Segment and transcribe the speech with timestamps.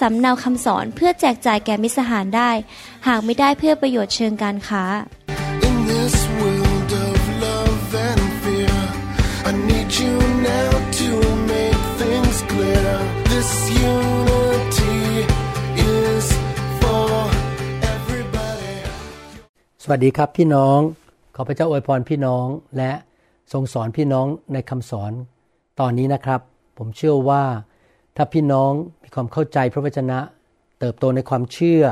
[0.00, 2.50] สำเนาคำสอนเพื่อแจกจ่ายแก่มิตรสหายได้
[3.06, 4.84] หากไม่ได้เพื่อประโยชน์เชิงการค้า
[5.68, 8.78] In this world of love and fear,
[9.48, 10.14] I need you
[10.52, 10.70] now
[11.00, 11.10] to
[11.52, 12.90] make things clear.
[13.32, 13.50] This
[13.92, 15.00] unity
[15.96, 16.26] is
[16.80, 17.10] for
[17.94, 18.76] everybody.
[19.82, 20.78] สวัสดีครับพี่น้อง
[21.34, 22.92] ขอพระเจ้าอวยพรพี่น้องและ
[23.52, 25.12] ทรงสอนพี่น้องในคำสอน
[25.80, 26.40] ตอนนี้นะครับ
[26.78, 27.44] ผมเชื่อว่า
[28.16, 30.18] ถ้าพี่น้องมี ความเข้าใจพระวจนะ
[30.78, 31.84] เติบโตในความเชื่อ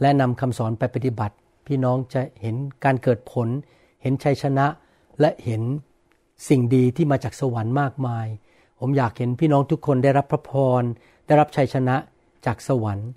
[0.00, 1.34] และนำคำสอนไปปฏิบัติ
[1.66, 3.48] พี่น้องจะเห็นการเกิดผล
[4.02, 4.66] เห็นชัยชนะ
[5.20, 5.62] และเห็น
[6.48, 8.26] สิ่งดีที่มาจากสวรรค์มากมาย
[8.78, 10.82] ผมอยากเห็นพี่น้องทุกคนได้รับพระพร
[11.26, 11.96] ได้รับชัยชนะ
[12.46, 13.10] จากสวรรค์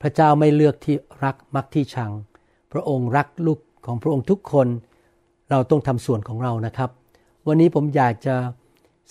[0.00, 2.12] พระเจ้าไม่เลือกที่รักมักที่ชัง
[2.72, 4.68] พระองค์รักลูกของพระองค์ทุกคน
[5.50, 6.90] เราต้องทำส่วนของเรานะครับ
[7.46, 8.36] วันนี้ผมอยากจะ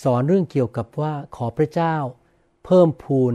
[0.04, 1.96] สอนเรื่องเกี่ยวกับว่าขอพระเจ้า
[2.66, 3.34] เพิ่มพูน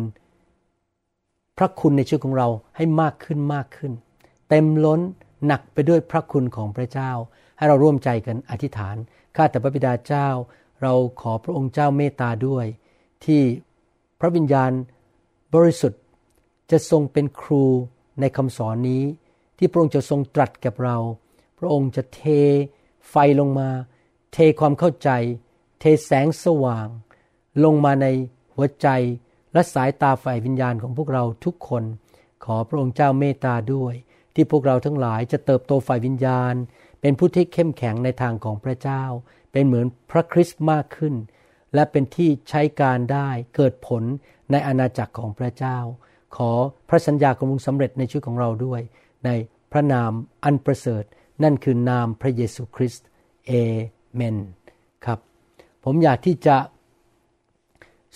[1.59, 3.93] พระคุณในชีวิตของเราให้มากขึ้นมากขึ้น
[4.49, 5.01] เต็มล้น
[5.47, 7.11] หนักไปด้วยพระคุณของพระเจ้า
[7.57, 8.97] ให้เราร่วมใจกันอธิษฐาน
[9.37, 10.29] ข้าแต่พระบิดาเจ้า
[10.83, 12.67] เราขอพระองค์เจ้าเมตตาด้วย
[13.25, 13.43] ที่
[14.21, 14.73] พระวิญญาณ
[15.55, 16.03] บริสุทธิ์
[16.71, 17.65] จะทรงเป็นครู
[18.21, 19.03] ในคำสอนนี้
[19.59, 20.97] ที่พระองค์จะทรงตรัสกับเรา
[21.59, 22.21] พระองค์จะเท
[23.11, 23.69] ไฟลงมา
[24.33, 25.11] เทความเข้าใจ
[25.81, 26.87] เทแสงสว่าง
[27.65, 28.07] ลงมาใน
[28.61, 28.91] หัวใจ
[29.53, 31.85] และสายตาฝ่ายวิญญาณของพวกเราทุกคน
[32.45, 33.95] ขอพระองค์เจ้าเมตตาด้วย
[34.35, 36.55] ที่พวกเราทั้งหลายจะเติบโตฝ่ายวิญญาณ
[37.01, 39.03] เป็นผู้ที่เข้มแข็งในทางของพระเจ้า
[39.53, 41.15] เป็นเหมือนพระคริสต์มากขึ้น
[41.75, 44.03] และเป็นที่ใช้การได้เกิดผล
[44.51, 45.79] ในอาณาจักรของพระเจ้า
[46.37, 46.51] ขอ
[46.89, 48.81] พระสัญญาของพระสำเร็จในชีวิตของเราด้วย
[49.25, 49.31] ใน
[49.73, 50.11] พระนาม
[50.45, 51.05] อันประเสริฐ
[51.43, 53.07] นั่นคือนามพระเยซูคริสต์
[53.47, 53.53] เอ
[54.15, 54.37] เมน
[55.05, 55.19] ครับ
[55.85, 56.57] ผมอยากที่จะ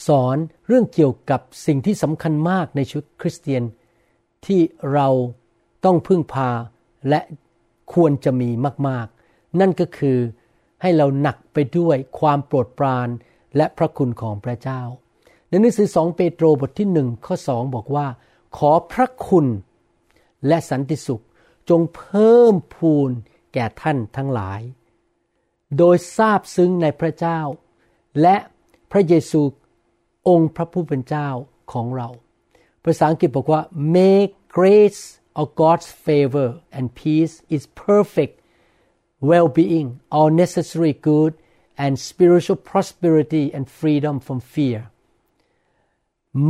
[0.07, 3.63] สอนเรื่องเกี่ยวกับสิ่งที่สำคัญมากในชุดคริสเตียน
[4.47, 4.61] ที่
[4.93, 5.09] เรา
[5.85, 6.51] ต้องพึ่งพา
[7.09, 7.21] และ
[7.93, 8.51] ควรจะมี
[8.89, 10.19] มาก ๆ นั่นก็คือ
[10.83, 13.09] ให้เราหนักไปด้วยความโปรดปราน
[13.57, 14.81] และพระคุณของพระเจ้า
[15.49, 18.07] ในหนังสือสองเปโตรบทที่หนึ่งข้อสองบอกว่า
[18.57, 19.47] ขอพระคุณ
[20.49, 21.25] และสันติสุข
[21.71, 23.11] จงเพิ่มพูน
[23.55, 24.61] แก่ท่านทั้งหลาย
[25.79, 27.41] โดยทราบซึ้งในพระเจ้า
[28.23, 28.37] และ
[28.93, 29.41] พระเยซู
[30.29, 31.29] องค์พระผู้เป็นเจ้า
[31.73, 32.09] ของเรา
[32.83, 33.61] ภาษาอังกฤษบอกว่า
[33.95, 34.21] May
[34.57, 35.03] grace
[35.41, 38.35] of God's favor and peace is perfect
[39.31, 41.33] well-being all necessary good
[41.85, 44.81] and spiritual prosperity and freedom from fear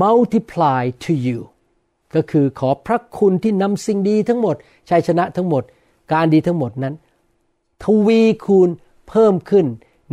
[0.04, 1.38] multiply to you
[2.14, 4.56] ก็คือขอพระคุณที่นำสิ่งดีทั้งหมด
[4.90, 5.62] ชัยชนะทั้งหมด
[6.12, 6.94] การดีทั้งหมดนั้น
[7.84, 8.68] ทวีคูณ
[9.08, 9.66] เพิ่มขึ้น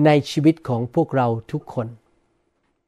[0.06, 1.88] ในชีวิตของพวกเราทุกคน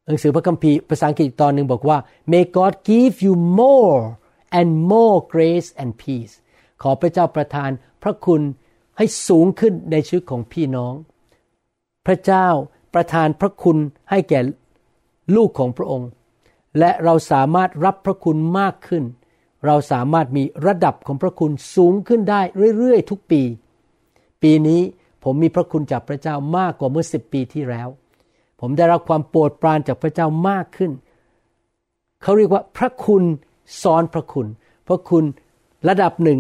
[0.06, 1.98] หนังสือพระคัมภีร์ภาษาอังกฤษตอนหนึ่งบอกว่า
[2.32, 3.98] May God give you more
[4.60, 6.34] and more grace and peace
[6.82, 7.70] ขอพระเจ้าประทาน
[8.04, 8.42] พระคุณ
[8.98, 10.94] ให้สูงขึ้นในชีวิตของพี่น้อง
[12.06, 12.48] พระเจ้า
[12.94, 13.78] ประทานพระคุณ
[14.10, 14.40] ให้แก่
[15.36, 16.10] ลูกของพระองค์
[16.80, 19.04] และเราสามารถรับพระคุณมากขึ้น
[19.66, 22.42] เราสามารถมีระดับของพระคุณสูงขึ้นได้
[22.78, 23.42] เรื่อยๆทุกปี
[24.42, 24.82] ปีนี้
[25.24, 27.90] ผมมีพระคุณจากพระเจ้ามากกว่าเมื่อสิบปีที่แล้ว
[28.66, 30.92] ผมได้รับความโปรดปรานจากพระเจ้ามากขึ้น
[32.22, 33.24] เขาเรียกว่าพระคุณ
[33.82, 34.48] ซ้อนพระคุณ
[34.88, 35.24] พระคุณ
[35.90, 36.40] ระดับหนึ่ง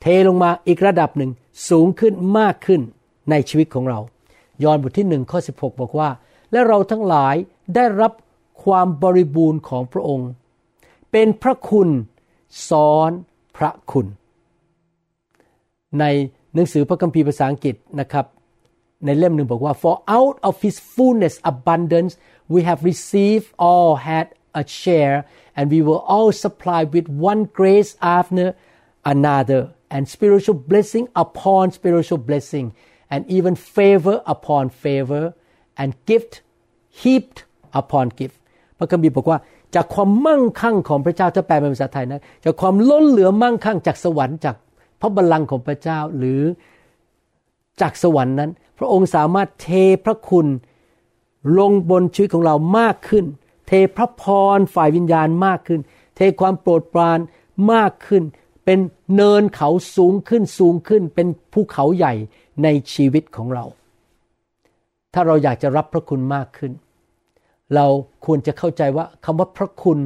[0.00, 1.30] เทลงมาอีกระดับหนึ่ง
[1.68, 2.80] สูงขึ้นมากขึ้น
[3.30, 3.98] ในชีวิตของเรา
[4.62, 6.08] ยอห์นบทที่หนึ่งข้อ 16 บอกว่า
[6.52, 7.34] และเราทั้งหลาย
[7.74, 8.12] ได้รับ
[8.64, 10.28] ความบริบูรณ์ของพระองค์
[11.10, 11.88] เป็นพระคุณ
[12.68, 13.10] ซ้อน
[13.56, 14.06] พระคุณ
[16.00, 16.04] ใน
[16.54, 18.26] หนังสือพระคัมภีร์ภาษาอังกฤษนะครับ
[19.04, 22.12] ในเล่มหนึ่งบอกว่า for out of his fullness abundance
[22.54, 24.26] we have received all had
[24.60, 25.18] a share
[25.56, 28.46] and we were all supplied with one grace after
[29.14, 29.62] another
[29.94, 32.66] and spiritual blessing upon spiritual blessing
[33.12, 35.24] and even favor upon favor
[35.80, 36.32] and gift
[37.02, 37.38] heaped
[37.80, 38.36] upon gift
[38.78, 39.38] พระคัมภีร์บอกว่า
[39.74, 44.56] จากความมั่งคั่งของพระเจ้าถ้าแปลเป็นภาษาไทยนะจากความล้นเหลือมั่งคั่งจากสวรรค์จาก
[45.00, 46.40] พระบัลลังก์ของพระเจ้าหรือ
[47.80, 48.50] จากสวรรค์นั้น
[48.82, 49.68] ระองค์สามารถเท
[50.04, 50.46] พระคุณ
[51.58, 53.24] ลงบนชีวิตของเรามากขึ้น
[53.66, 54.24] เทพระพ
[54.56, 55.80] รฝ่ายวิญญาณมากขึ้น
[56.16, 57.18] เทความโปรดปราน
[57.72, 58.22] มากขึ้น
[58.64, 58.78] เป็น
[59.14, 62.14] เนินเขาสูงขึ้นสูงขึ้น เป็นภูเขาใหญ่
[62.62, 63.64] ในชีวิตของเรา
[65.14, 66.72] ถ้าเราอยากจะรับพระคุณมากขึ้น
[67.74, 67.86] เรา
[68.24, 69.98] ควรจะเข้าใจว่าคำว่าพระคุณ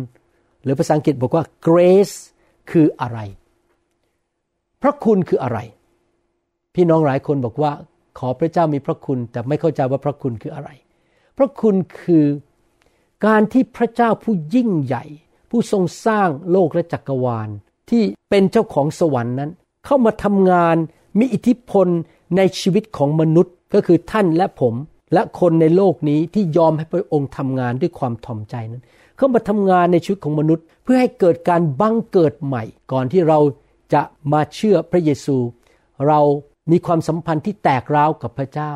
[0.63, 2.17] หรือภาษาอังกฤษบอกว่า grace
[2.71, 3.19] คืออะไร
[4.83, 5.59] พระคุณคืออะไร
[6.75, 7.73] พี่น้องหลายคนบอกว่า
[8.19, 10.71] ขอพระเจ้ามีพระคุณ แต่ไม่เข้าใจว่าพระคุณคืออะไร
[11.37, 12.25] พระคุณคือ
[13.27, 15.05] การที่พระเจ้าผู้ยิ่งใหญ่
[15.51, 17.49] ผู้ทรงสร้างโลกและจักรวาล
[17.91, 19.51] ที่เป็นเจ้าของสวรรค์นั้น
[19.85, 20.77] เข้ามาทำงาน
[21.19, 21.87] มีอิทธิพล
[22.37, 24.75] ในชีวิตของมนุษย์ก็คือท่านและผม
[25.13, 28.83] และคนในโลกนี้ที่ยอมให้พระองค์ทำงานด้วยความถ่อมใจนั้น
[29.17, 33.39] เข้ามาทำงานในชีวิตของมนุษย์ เพื่อให้เกิดการบังเกิดใหม่ ก่อนที่เรา
[33.95, 34.03] จะ
[34.33, 35.37] มาเชื่อพระเยซู
[36.07, 36.21] เรา
[36.71, 38.73] มีความสัมพันธ์ที่แตกร้าวกับพระเจ้า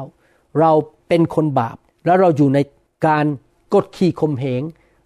[0.59, 0.73] เรา
[1.09, 2.59] เป็นคนบาป และเราอยู่ใน
[3.07, 3.27] การ
[3.75, 4.63] กดขี่ข่มเหง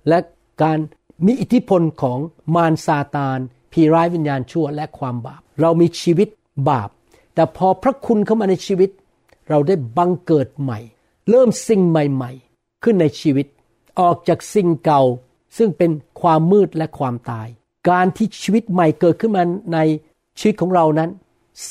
[0.09, 0.19] และ
[0.63, 0.79] การ
[1.27, 2.19] มีอิทธิพลของ
[2.55, 3.39] มารซาตาน
[3.73, 6.29] ผีร้ายวิญญาณชั่วและความบาป เรามีชีวิต
[6.71, 6.89] บาป
[7.35, 8.91] แต่พอพระคุณเข้ามาในชีวิต
[9.49, 10.79] เราได้บังเกิดใหม่
[11.31, 13.47] เริ่มสิ่งใหม่ ๆ ขึ้นในชีวิต
[14.01, 15.03] ออกจากสิ่งเก่า
[15.57, 15.91] ซึ่งเป็น
[16.21, 17.49] ความมืดและความตาย
[17.91, 19.43] การที่ชีวิตใหม่เกิดขึ้นมา
[19.75, 19.79] ใน
[20.39, 21.11] ชีวิตของเรานั้น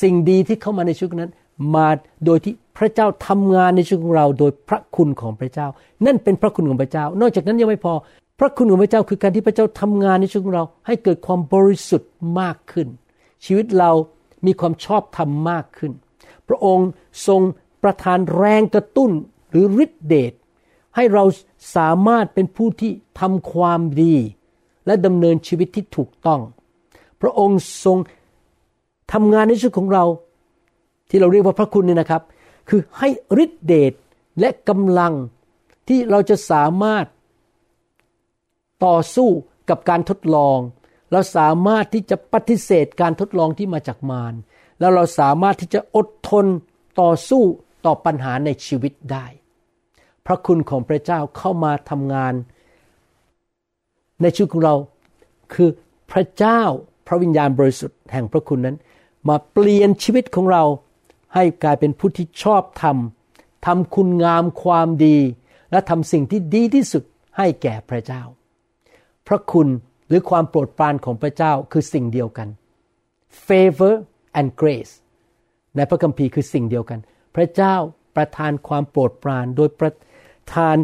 [0.01, 1.33] สิ่งดีที่เข้ามาในชีวิตนั้น
[1.75, 1.87] มา
[2.25, 5.67] โดยที่พระเจ้าทำงานในชีวิตของเรา โดยพระคุณของพระเจ้า
[6.05, 7.93] นั่นเป็นพระคุณของพระเจ้า นอกจากนั้นยังไม่พอ
[8.39, 12.09] พระคุณของพระเจ้าคือการที่พระเจ้าทำงานในชีวิตของเรา ให้เกิดความบริสุทธิ์
[12.39, 12.87] มากขึ้น
[13.45, 13.91] ชีวิตเรา
[14.45, 15.91] มีความชอบธรรมมากขึ้น
[16.47, 16.87] พระองค์
[17.27, 17.41] ทรง
[17.83, 19.11] ประทานแรงกระตุ้น
[19.51, 20.33] หรือฤทธิเดช
[20.95, 21.23] ให้เรา
[21.75, 24.15] สามารถเป็นผู้ที่ทำความดี
[24.85, 26.41] และดำเนินชีวิตที่ถูกต้อง
[27.21, 27.97] พระองค์ทรง
[29.13, 30.03] ทำงานในชีวิตของเรา
[31.09, 32.23] ที่เราเรียกว่าพระคุณเนี่ยนะครับ
[32.69, 33.09] คือให้
[33.43, 33.93] ฤทธิเดช
[34.39, 35.13] และกำลัง
[35.87, 37.05] ที่เราจะสามารถ
[38.85, 39.29] ต่อสู้
[39.69, 40.57] กับการทดลอง
[41.11, 44.33] เราสามารถที่จะปฏิเสธการทดลองที่มาจากมาร
[44.79, 46.45] แล้วเราสามารถที่จะอดทน
[47.01, 47.43] ต่อสู้
[47.85, 49.25] ต่อปัญหาในชีวิตได้
[50.25, 52.33] พระคุณของพระเจ้าเข้ามาทำงาน
[54.21, 54.75] ในชีวิตของเรา
[55.53, 55.69] คือ
[56.11, 56.61] พระเจ้า
[57.07, 58.77] พระวิญญาณบริสุทธิ์แห่งพระคุณนั้น
[59.27, 60.63] มาเปลี่ยนชีวิตของเรา
[61.35, 65.17] ให้กลายเป็นผู้ที่ชอบทำทำคุณงามความดี
[65.71, 67.03] และทำสิ่งที่ดีที่สุด
[67.37, 68.21] ให้แก่พระเจ้า
[69.27, 69.67] พระคุณ
[70.07, 72.47] หรือความโปรดปรานของพระเจ้าคือสิ่งเดียวกัน
[73.47, 73.93] favor
[74.39, 74.93] and grace
[75.75, 76.99] ในพระคัมภีร์คือสิ่งเดียวกัน
[77.35, 77.75] พระเจ้า
[78.15, 79.91] ประทานความโปรดปราน โดยประ
[80.55, 80.77] ทาน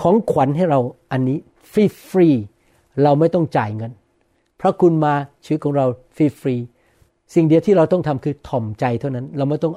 [0.00, 0.80] ของขวัญให้เรา
[1.12, 1.38] อันนี้
[1.72, 2.28] ฟรีฟรี
[3.02, 3.92] เราไม่ต้องจ่ายเงิน
[4.60, 5.14] พระคุณมา
[5.44, 6.56] ชีวิตของเราฟรีฟรี
[7.34, 9.72] สิ่งเดียวที่เราต้องทำคือถ่อมใจเท่านั้น เราไม่ต้อง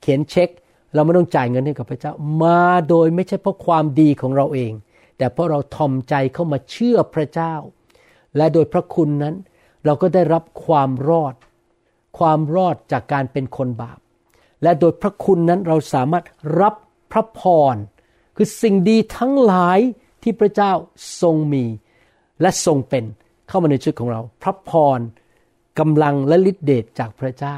[0.00, 0.48] เขียนเช็ค
[0.94, 2.12] เราไม่ต้องจ่ายเงินให้กับพระเจ้า
[2.42, 4.72] มาโดยไม่ใช่เพราะความดีของเราเอง
[5.18, 7.54] แต่เพราะเราถ่อมใจเข้ามาเชื่อพระเจ้า
[8.36, 9.34] และโดยพระคุณนั้น
[9.84, 11.34] เราก็ได้รับความรอด
[12.18, 13.98] ความรอดจากการเป็นคนบาป
[14.62, 16.24] และโดยพระคุณนั้นเราสามารถ
[16.60, 16.74] รับ
[17.12, 17.40] พระพ
[17.74, 17.76] ร
[18.36, 19.78] คือสิ่งดีทั้งหลาย
[20.22, 20.72] ที่พระเจ้า
[21.20, 21.64] ทรงมี
[22.40, 23.04] และทรงเป็น
[23.48, 25.00] เข้ามาในชีวิตของเรา พระพร
[25.78, 27.56] กำลังและฤทธิเดชจากพระเจ้า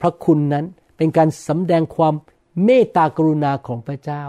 [0.00, 0.64] พระคุณนั้น
[0.96, 2.14] เป็นการสำแดงความ
[2.64, 4.22] เมตตากรุณาของพระเจ้า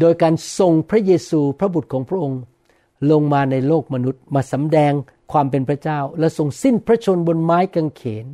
[0.00, 2.40] โดยการส่งพระเยซูพระบุตรของพระองค์
[3.10, 4.92] ลงมาในโลกมนุษย์มาสำแดง
[5.32, 8.26] ความเป็นพระเจ้า และทรงสิ้นพระชนบนไม้กางเขน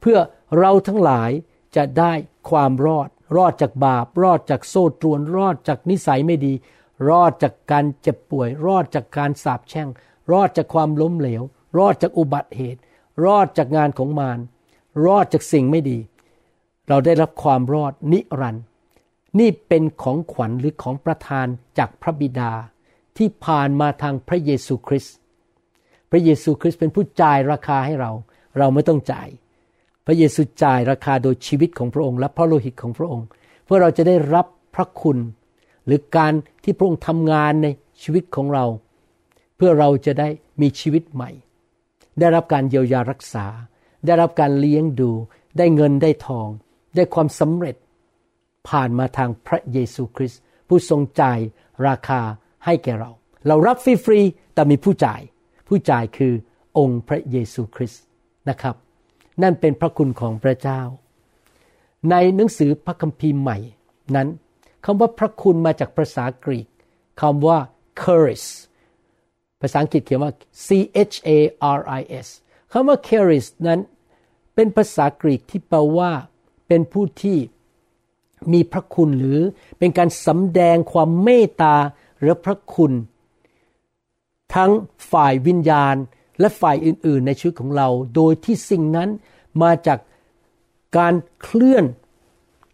[0.00, 0.18] เพื่อ
[0.58, 1.30] เราทั้งหลาย
[1.76, 2.12] จะได้
[2.50, 6.52] ความรอด รอดจากบาป รอดจากโซ่ตรวน รอดจากนิสัยไม่ดี
[7.08, 9.88] รอดจากการเจ็บป่วย รอดจากการสาปแช่ง
[10.32, 11.42] รอดจากความล้มเหลว
[11.78, 12.80] รอดจากอุบัติเหตุ
[13.24, 14.38] รอดจากงานของมาร
[15.04, 15.98] รอดจากสิ่งไม่ดี
[16.88, 18.64] เราได้รับความรอดนิรันดร์
[19.38, 21.46] นี่เป็นของขวัญหรือของประทาน
[21.78, 22.52] จากพระบิดา
[23.16, 25.14] ที่ผ่านมาทางพระเยซูคริสต์
[26.10, 28.12] พระเยซูคริสต์เป็นผู้จ่ายราคาให้เรา
[28.58, 29.28] เราไม่ต้องจ่าย
[30.06, 33.26] พระเยซูจ่ายราคาโดยชีวิตของพระองค์ และพระโลหิตของพระองค์
[33.64, 35.18] เพื่อเราจะได้รับพระคุณ
[35.86, 36.32] หรือการ
[36.64, 37.68] ที่พระองค์ทำงานใน
[38.02, 38.64] ชีวิตของเรา
[39.56, 40.28] เพื่อเราจะได้
[40.60, 41.30] มีชีวิตใหม่
[42.20, 43.46] ได้รับการเยียวยารักษา
[44.06, 45.10] ได้รับการเลี้ยงดู
[45.58, 46.48] ได้เงินได้ทอง
[46.96, 47.76] ได้ความสำเร็จ
[48.68, 51.38] ผ่านมาทางพระเยซูคริสต์ผู้ทรงจ่าย
[51.86, 52.20] ราคา
[52.64, 53.10] ให้แก่เรา
[53.46, 55.20] เรารับฟรีๆแต่มีผู้จ่าย
[55.68, 56.32] ผู้จ่ายคือ
[56.78, 58.02] องค์พระเยซูคริสต์
[58.48, 58.76] นะครับ
[59.42, 60.80] นั่นเป็นพระคุณของพระเจ้า
[62.10, 63.58] ในหนังสือพระคัมภีร์ใหม่
[64.16, 64.28] นั้น
[64.84, 66.68] คำว่าพระคุณมาจากภาษากรีก
[67.20, 67.58] คำว่า
[68.00, 68.44] charis
[69.60, 70.32] ภาษาอังกฤษเขียนว่า
[70.66, 70.68] C
[71.12, 71.30] H A
[71.78, 72.26] R I S
[72.72, 73.80] คำว่า charis นั้น
[74.54, 76.12] เป็นภาษากรีกที่แปลว่า
[76.68, 77.38] เป็นผู้ที่
[78.52, 79.40] มีพระคุณหรือ
[79.78, 81.76] เป็นการสำแดงความเมตตา
[82.18, 82.92] หรือพระคุณ
[84.54, 84.70] ทั้ง
[85.12, 85.96] ฝ่ายวิญญาณ
[86.40, 89.08] และฝ่ายอื่น ๆ ในชีวิตของเรา โดยที่สิ่งนั้น
[89.62, 89.98] มาจาก
[90.98, 91.84] การเคลื่อน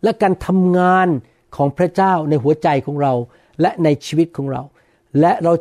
[0.02, 1.08] และการทำงาน
[1.56, 3.14] ของพระเจ้าในหัวใจของเรา
[3.60, 4.62] และในชีวิตของเรา
[5.20, 5.52] และเรา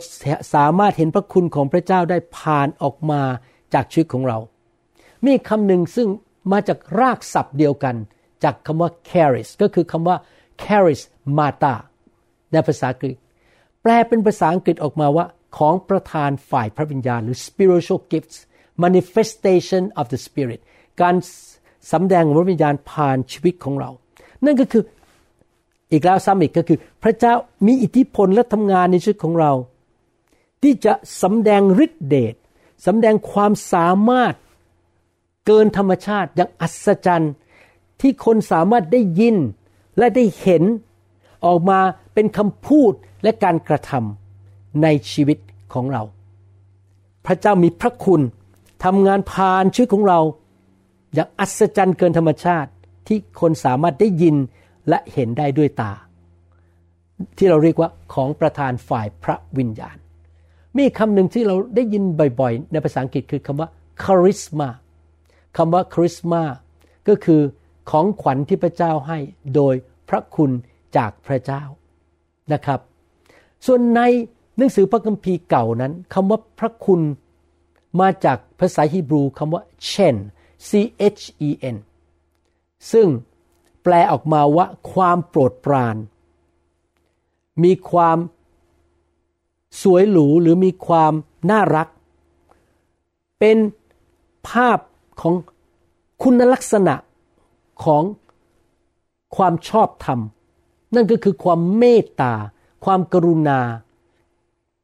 [0.53, 3.21] สามารถเห็นพระคุณของพระเจ้าได้ผ่านออกมา
[3.74, 4.38] จากชีวิตของเรา
[5.25, 6.07] มีคำหนึ่งซึ่ง
[6.51, 7.95] มาจากรากศัพท์เดียวกัน
[8.43, 10.17] จากคำว่า charis ก็คือคำว่า
[10.63, 11.01] charis
[11.38, 11.74] mata
[12.51, 13.17] ในภาษากรีก
[13.81, 15.25] แปลเป็นภาษาอังกฤษออกมาว่า
[15.57, 18.38] ของประธานฝ่ายพระวิญญาณ หรือ spiritual gifts
[18.83, 20.62] manifestation of the spirit
[21.01, 21.15] การ
[21.91, 23.91] สำแดงของพระวิญญาณผ่านชีวิตของเรา
[24.45, 24.83] นั่นก็คือ
[25.92, 27.34] อีกแล้วซ้ำอีกก็คือ พระเจ้า
[27.65, 29.51] มีอิทธิพลและทำงานในชีวิตของเรา
[30.62, 32.36] ที่จะสำแดงฤทธิเดช
[32.86, 34.34] สำแดงความสามารถ
[35.46, 37.34] เกินธรรมชาติอย่างอัศจรรย์
[38.01, 39.36] ที่คนสามารถได้ยิน
[39.98, 40.63] และได้เห็น
[41.46, 41.80] ออกมา
[42.13, 45.38] เป็นคำพูดและการกระทำในชีวิต
[45.74, 46.04] ของเรา
[47.25, 48.22] พระเจ้ามีพระคุณ
[48.84, 50.20] ทำงานผ่านชีวิตของเรา
[51.13, 52.70] อย่างอัศจรรย์เกินธรรมชาติ
[53.08, 54.36] ที่คนสามารถได้ยิน
[54.89, 55.92] และเห็นได้ด้วยตา
[57.38, 59.98] ที่เราเรียกว่าของประธานฝ่ายพระวิญญาณ
[60.77, 62.04] มีคำหนึ่งที่เราได้ยิน
[62.39, 63.70] บ่อยๆ ในภาษาอังกฤษคือคำว่า
[64.04, 64.70] คาริสมา
[65.58, 66.42] คำว่าคริสมา
[67.08, 67.42] ก็คือ
[67.89, 69.18] ของขวัญที่พระเจ้าให้
[69.56, 69.75] โดย
[70.10, 70.51] พระคุณ
[70.98, 71.63] จากพระเจ้า
[72.54, 72.80] นะครับ
[73.65, 74.01] ส่วนใน
[74.58, 77.01] หนังสือพระคัมภีร์เก่านั้นคำว่าพระคุณ
[78.01, 80.18] มาจากภาษาฮีบรูคำว่า chen
[80.70, 80.72] c
[81.20, 81.77] h e n
[82.92, 83.08] ซึ่ง
[83.86, 85.96] แปลออกมาว่าความโปรดปราน
[87.63, 88.18] มีความ
[89.82, 91.13] สวยหรูหรือมีความ
[91.50, 91.88] น่ารัก
[93.39, 93.58] เป็น
[94.50, 94.80] ภาพ
[95.22, 95.34] ของ
[96.24, 96.96] คุณลักษณะ
[97.84, 98.04] ของ
[99.36, 100.20] ความชอบธรรม
[100.96, 102.34] นั่นก็คือความเมตตา
[102.86, 103.60] ความกรุณา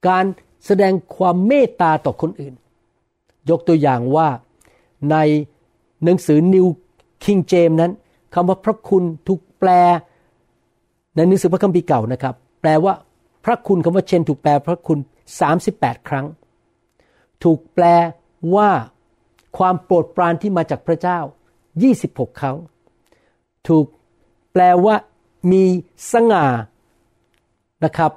[0.07, 0.25] การ
[0.65, 2.53] แสดงความเมตตาต่อคนอื่น
[3.49, 4.29] ยกตัวอย่างว่า
[5.11, 5.15] ใน
[6.03, 6.67] หนังสือนิว
[7.23, 7.91] คิงเจมนั้น
[8.33, 9.69] คำว่าพระคุณถูกแปล
[11.15, 12.93] ในหนังสือพระคัมภีร์เก่านะครับ แปลว่า
[13.45, 14.99] พระคุณคำว่าเชนถูกแปลพระคุณ
[15.53, 16.25] 38 ครั้ง
[17.43, 17.85] ถูกแปล
[18.55, 18.69] ว่า
[19.57, 21.19] ความโปรดปรานที่มาจากพระเจ้า
[21.79, 22.57] 26 ครั้ง
[23.67, 23.85] ถูก
[24.53, 24.95] แปลว่า
[25.51, 25.63] มี
[26.11, 26.45] สง่า
[27.83, 28.11] นะครับ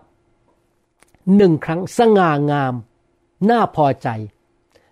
[1.37, 2.75] หนึ่งครั้งสง่างาม
[3.51, 4.09] น่าพอใจ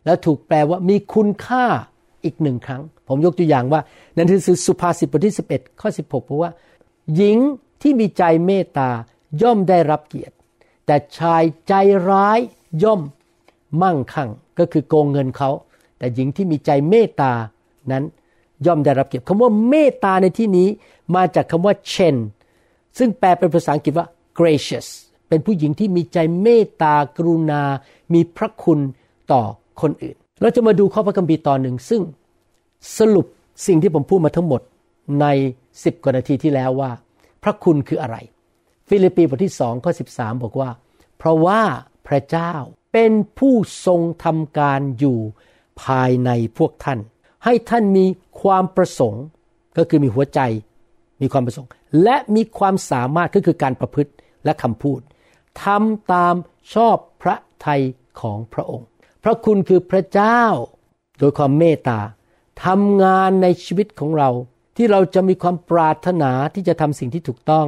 [0.05, 1.67] แล้วถูกแปลว่ามีคุณค่า
[2.25, 3.81] อีกหนึ่งครั้ง ผมยกตัวอย่างว่า
[4.15, 6.53] ในหนังสือสุภาษิตบทที่ 11 ข้อ 16บอกว่า
[7.17, 7.39] หญิง
[7.83, 8.89] ที่มีใจเมตตา
[9.43, 10.35] ย่อมได้รับเกียรติ
[10.87, 11.73] แต่ชายใจ
[12.11, 12.39] ร้าย
[12.83, 13.01] ย่อม
[13.83, 15.51] มั่งคั่งก็คือโกงเงินเขา
[15.99, 17.33] แต่หญิงที่มีใจเมตตา
[17.93, 18.05] นั้น
[18.67, 20.69] ย่อมได้รับเกียรติคำว่าเมตตาในที่นี้
[21.15, 22.17] มาจากคำว่า chen
[22.99, 24.07] ซึ่งแปลเป็นภาษาอังกฤษว่า
[24.39, 24.89] gracious
[25.29, 27.63] เป็นผู้หญิงที่มีใจเมตตากรุณา
[28.15, 28.81] มีพระคุณ
[29.33, 29.43] ต่อ
[29.81, 32.03] คนอื่น เราจะมาดูข้อพระคัมภีร์ตอนหนึ่งซึ่ง
[32.99, 33.27] สรุป
[33.67, 34.61] สิ่งที่ผมพูดมาทั้งหมด
[35.21, 35.27] ใน
[35.85, 36.91] สิบกว่านาทีที่แล้วว่า
[37.43, 38.17] พระคุณคืออะไร
[38.89, 40.71] ฟิลิปปีบทที่สองข้อสิบสามบอกว่า
[41.19, 41.63] เพราะว่า
[42.09, 42.53] พระเจ้า
[42.93, 43.55] เป็นผู้
[43.87, 45.19] ทรงทำการอยู่
[45.83, 46.99] ภายในพวกท่าน
[47.45, 48.07] ให้ท่านมี
[48.43, 49.25] ความประสงค์
[49.79, 50.41] ก็คือมีหัวใจ
[51.23, 51.69] มีความประสงค์
[52.03, 54.13] และมีความสามารถก็คือการประพฤติ
[54.45, 55.01] และคำพูด
[55.65, 56.35] ทำตาม
[56.75, 57.83] ชอบพระทัย
[58.21, 58.89] ของพระองค์
[59.23, 60.41] พระคุณคือพระเจ้า
[61.19, 62.01] โดยความเมตตา
[62.65, 64.31] ทำงานในชีวิตของเรา
[64.77, 67.67] ที่เราจะมีความปรารถนาที่จะทำสิ่งที่ถูกต้อง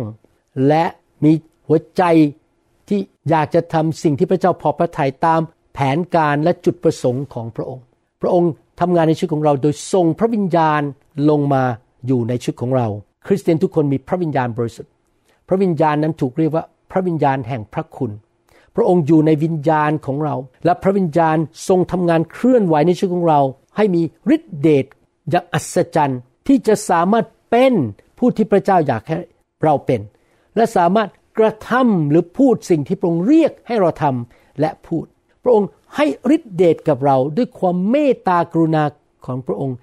[0.69, 0.85] และ
[1.25, 1.33] มี
[1.67, 2.03] หัวใจ
[2.89, 5.41] ที่อยากจะทำสิ่งที่พระเจ้าพอพระทัยตาม
[5.75, 7.85] แผนการและจุดประสงค์ของพระองค์
[8.21, 10.83] พระองค์ทำงานในชีวิตของเราโดยทรงพระวิญญาณ
[11.31, 11.65] ลงมา
[12.07, 12.89] อยู่ในชีวิตของเรา
[13.27, 14.93] คริสเตียนทุกคนมีพระวิญญาณบริสุทธิ์
[15.49, 18.11] พระวิญญาณนั้นถูกเรียกว่าพระวิญญาณแห่งพระคุณ
[18.77, 21.37] พระองค์อยู่ในวิญญาณของเรา และพระวิญญาณ
[21.69, 23.41] ทรงทำงานเคลื่อนไหวในชีวิตของเรา
[23.77, 24.03] ให้มี
[24.35, 24.87] ฤทธิเดช
[25.31, 27.73] อย่างอัศจรรย์ที่จะสามารถเป็น
[28.19, 29.19] ผู้ที่พระเจ้าอยากให้
[29.65, 30.01] เราเป็น
[30.57, 35.07] และสามารถกระทำหรือพูดสิ่งที่พระองค์เรียกให้เราทำและพูด
[35.43, 38.85] พระองค์ให้ฤทธิเดชกับเราด้วยความเมตตากรุณา
[39.27, 39.77] ของพระองค์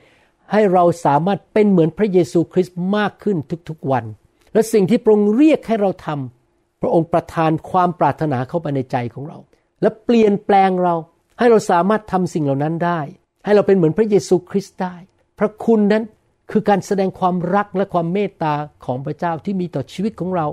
[0.51, 3.37] ให้เราสามารถเป็นเหมือนพระเยซูคริสต์มากขึ้น
[3.69, 4.05] ทุกๆวัน
[4.53, 6.40] และสิ่งที่พระองค์เรียกให้เราทำ
[6.81, 9.37] พระองค์ประทานความปรารถนาเข้าไปในใจของเรา
[9.81, 10.95] และเปลี่ยนแปลงเรา
[11.39, 12.99] ให้เราสามารถทำสิ่งเหล่านั้นได้
[13.45, 14.95] ให้เราเป็นเหมือนพระเยซูคริสต์ได้
[15.39, 16.03] พระคุณนั้น
[16.51, 18.53] คือการแสดงความรักและความเมตตา
[18.85, 20.47] ของพระเจ้าที่มีต่อชีวิตของเรา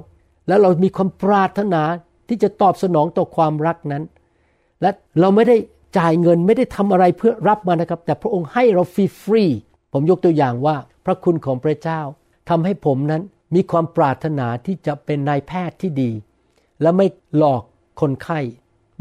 [0.49, 1.83] แล้วเรามีความปรารถนา
[2.29, 4.05] ที่จะตอบสนองต่อความรักนั้น
[4.83, 5.57] และเราไม่ได้
[5.99, 9.45] จ่ายเงินไม่ได้ทำอะไรเพื่อรับมานะครับ แต่พระองค์ให้เราฟรีฟรี
[9.93, 12.01] ผมยกตัวอย่างว่า พระคุณของพระเจ้า
[12.49, 13.23] ทำให้ผมนั้น
[13.55, 16.11] มีความปรารถนาที่จะเป็นนายแพทย์ที่ดี
[16.83, 17.63] และไม่หลอก
[18.01, 18.41] คนไข้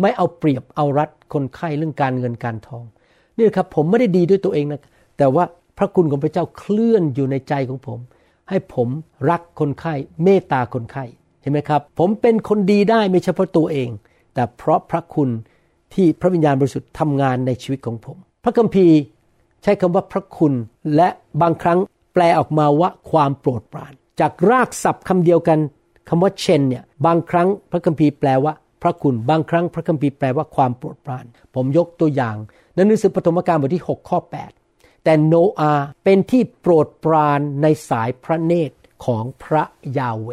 [0.01, 2.83] ไม่เอาเปรียบเอารัดคนไข้เรื่องการเงินการทอง
[3.37, 4.81] นี่ครับผมไม่ได้ดีด้วยตัวเองนะ
[5.17, 5.43] แต่ว่า
[5.77, 7.99] พระคุณของพระเจ้าเคลื่อนอยู่ในใจของผม
[8.49, 8.89] ให้ผม
[9.29, 11.03] รักคนไข้ เมตตาคนไข้
[11.41, 13.89] เห็นไหมครับ ผมเป็นคนดีได้ไม่ใช่เพราะตัวเอง
[14.33, 15.29] แต่เพราะพระคุณ
[15.93, 18.97] ที่พระวิญญาณบริสุทธิ์ทำงานในชีวิตของผม พระคัมภีร์
[19.63, 20.53] ใช้คำว่าพระคุณ
[20.95, 21.09] และ
[21.41, 21.79] บางครั้ง
[22.13, 25.59] แปลออกมาว่าความโปรดปราน จากรากศัพท์คำเดียวกัน
[26.09, 32.35] คำว่าเชนเนี่ยบางครั้งพระคัมภีร์แปลว่า พระคุณบางครั้งพระคัมภีร์แปลว่าความโปรดปราน ผมยกตัวอย่าง
[32.73, 34.19] ในหนังสือปฐมกาลบทที่ 6 ข้อ
[34.61, 39.63] 8 แต่โนอาเป็นที่โปรดปรานในสายพระเนตรของพระ
[39.97, 40.29] ยาเว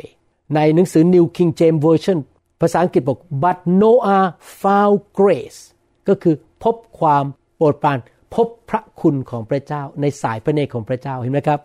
[0.55, 2.19] ในหนังสือ New King James Version
[2.61, 4.25] ภาษาอังกฤษบอก but Noah
[4.63, 5.61] found grace
[6.09, 7.25] ก็คือพบความ
[7.57, 7.99] โปรดปราน
[8.35, 11.61] พบพระคุณของพระเจ้า ในสายพระเนตรของพระเจ้าเห็นไหมครับ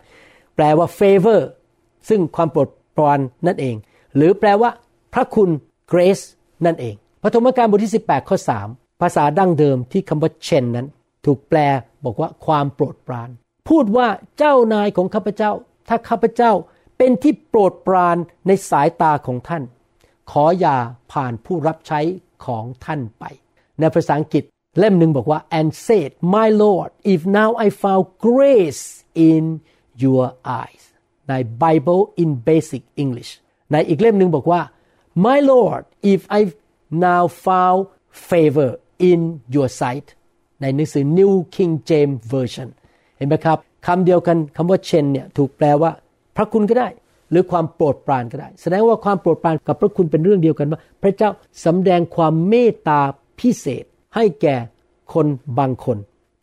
[0.56, 1.40] แปลว่า favor
[2.08, 3.76] ซึ่งความโปรดปรานนั่นเอง
[4.16, 4.70] หรือแปลว่า
[5.14, 5.50] พระคุณ
[5.92, 6.24] grace
[6.66, 8.36] นั่นเองปฐมกาลบทที่ 18 ข้อ
[8.68, 10.86] 3 ภาษาดั้งเดิมที่คำว่าเชนนั้น
[11.24, 11.58] ถูกแปล
[12.04, 13.28] บอกว่าความโปรดปราน
[13.68, 15.52] พูดว่าเจ้านายของข้าพเจ้า
[15.88, 16.52] ถ้าข้าพเจ้า
[16.98, 18.16] เป็นที่โปรดปราน
[18.46, 19.62] ในสายตาของท่าน
[20.30, 20.76] ขออย่า
[21.12, 22.00] ผ่านผู้รับใช้
[22.46, 23.24] ของท่านไป
[23.78, 24.44] ในภาษาอังกฤษ
[24.78, 28.84] เล่มหนึ่งบอกว่า and said my lord if now I found grace
[29.30, 29.44] in
[30.04, 30.24] your
[30.60, 30.84] eyes
[31.30, 33.30] ใน Bible in Basic English
[33.72, 34.60] ในอีกเล่มหนึ่งบอกว่า
[35.24, 35.82] my lord
[36.12, 36.40] if I
[37.06, 37.80] now found
[38.30, 38.70] favor
[39.10, 39.20] in
[39.54, 40.08] your sight
[40.60, 42.68] ในหนังสือ New King James Version
[43.16, 45.90] เห็นไหมครับคำเดียวกันคำว่าเชนเนี่ยถูกแปลว่า
[46.36, 46.88] พระคุณก็ได้
[47.30, 51.30] หรือความโปรดปรานก็ได้ แสดงว่าความโปรดปรานกับพระคุณเป็นเรื่องเดียวกันว่า พระเจ้า
[51.64, 53.00] สำแดงความเมตตา
[53.40, 53.84] พิเศษ
[54.14, 54.56] ให้แก่
[55.14, 55.26] คน
[55.58, 55.98] บางคน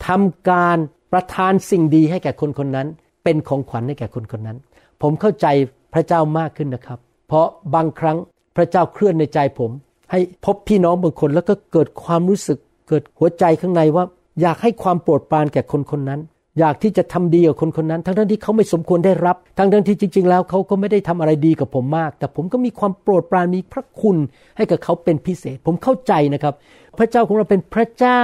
[0.07, 0.77] ทำการ
[1.11, 2.87] ประทานสิ่งดีให้แก่คนคนนั้น
[3.23, 4.57] เป็นของขวัญให้แก่คนคนนั้น
[5.01, 5.47] ผมเข้าใจ
[5.93, 8.17] พระเจ้ามากขึ้นนะครับ เพราะบางครั้ง
[8.55, 9.71] พระเจ้าเคลื่อนในใจผม
[10.11, 14.03] ให้พบพี่น้องบางคนแล้วก็เกิดความรู้สึก เกิดหัวใจข้างในว่า
[14.41, 16.21] อยากให้ความโปรดปรานแก่คนคนนั้น
[16.59, 24.17] อยากที่จะทำดีกับคนคนนั้น ทั้งทั้งที่เขาไม่สมควรได้รับ ทั้งทั้งที่จริง ๆ แล้วเขาก็ไม่ได้ทำอะไรดีกับผมมาก แต่ผมก็มีความโปรดปรานมีพระคุณ
[24.57, 26.53] ให้กับเขาเป็นพิเศษ ผมเข้าใจนะครับ
[26.97, 28.21] พระเจ้าของเราเป็นพระเจ้า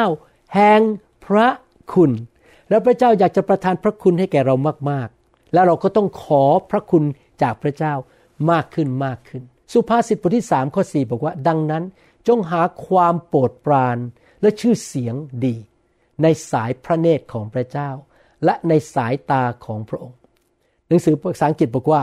[0.54, 0.82] แห่ง
[1.26, 1.48] พระ
[1.94, 2.12] คุณ
[2.70, 4.56] แล้วพระเจ้าอยากจะประทานพระคุณให้แก่เรา
[4.90, 5.23] มากๆ
[5.54, 7.04] แล้วเราก็ต้องขอพระคุณ
[7.42, 7.94] จากพระเจ้า
[8.52, 11.84] มากขึ้นมากขึ้น สุภาษิตบทที่3ข้อ4บอกว่า ดังนั้น
[12.28, 13.98] จงหาความโปรดปราน
[14.42, 15.56] และชื่อเสียงดี
[16.24, 17.90] ในสายพระเนตรของพระเจ้า
[18.46, 20.18] และในสายตาของพระองค์
[20.88, 22.02] หนังสือภาษาอังกฤษบอกว่า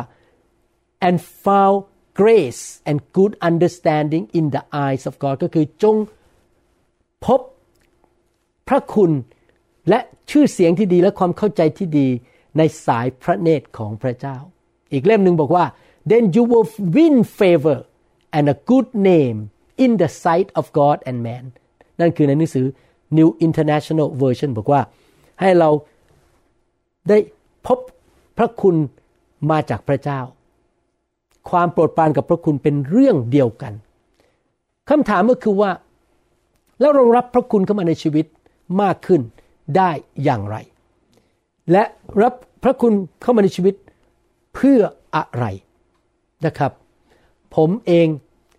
[1.08, 1.78] and found
[2.20, 5.96] grace and good understanding in the eyes of God ก็คือจง
[7.24, 7.40] พบ
[8.68, 9.12] พระคุณ
[9.88, 12.08] และชื่อเสียงที่ดีและความเข้าใจที่ดี
[12.58, 14.36] ในสายพระเนตรของพระเจ้า
[14.92, 15.64] อีกเล่มหนึ่งบอกว่า
[16.10, 17.78] then you will win favor
[18.36, 19.38] and a good name
[19.84, 21.44] in the sight of God and man
[22.00, 22.66] นั่นคือในหนังสือ
[23.18, 24.80] New International Version บอกว่า
[25.40, 25.70] ให้เรา
[27.08, 27.18] ได้
[27.66, 27.78] พบ
[28.38, 28.76] พระคุณ
[29.50, 30.20] มาจากพระเจ้า
[31.50, 33.72] ความโปรดปรานกับพระคุณเป็นเรื่องเดียวกัน
[34.90, 35.70] คำถามก็คือว่า
[36.80, 38.26] แล้วเรารับพระคุณเข้ามาในชีวิต
[38.82, 39.20] มากขึ้น
[39.76, 39.90] ได้
[40.24, 40.56] อย่างไร
[41.72, 41.84] และ
[42.22, 43.74] รับพระคุณเข้ามาในชีวิต
[44.54, 44.80] เพื่อ
[45.16, 45.44] อะไร
[46.46, 46.72] นะครับ
[47.56, 48.08] ผมเอง